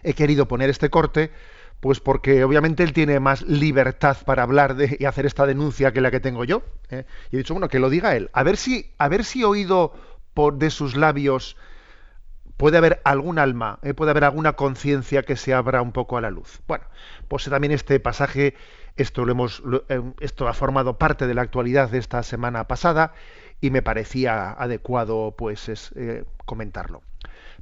[0.03, 1.31] he querido poner este corte,
[1.79, 6.11] pues porque obviamente él tiene más libertad para hablar y hacer esta denuncia que la
[6.11, 6.63] que tengo yo.
[6.89, 7.05] ¿eh?
[7.31, 8.29] Y he dicho, bueno, que lo diga él.
[8.33, 9.93] A ver si, a ver si he oído
[10.33, 11.57] por de sus labios
[12.57, 16.21] puede haber algún alma, eh, puede haber alguna conciencia que se abra un poco a
[16.21, 16.61] la luz.
[16.67, 16.85] Bueno,
[17.27, 18.55] pues también este pasaje,
[18.95, 23.13] esto lo hemos, eh, esto ha formado parte de la actualidad de esta semana pasada
[23.61, 27.01] y me parecía adecuado, pues, es, eh, comentarlo.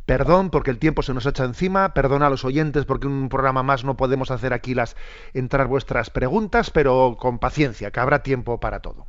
[0.06, 3.62] Perdón porque el tiempo se nos echa encima, perdón a los oyentes porque un programa
[3.62, 4.96] más no podemos hacer aquí las
[5.34, 9.06] entrar vuestras preguntas, pero con paciencia, que habrá tiempo para todo.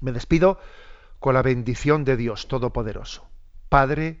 [0.00, 0.60] Me despido
[1.18, 3.28] con la bendición de Dios Todopoderoso,
[3.68, 4.20] Padre,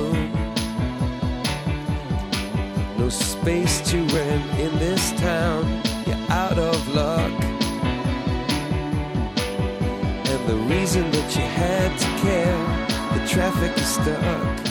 [3.41, 5.65] space to rent in this town.
[6.05, 7.31] You're out of luck.
[10.31, 14.70] And the reason that you had to care, the traffic is stuck.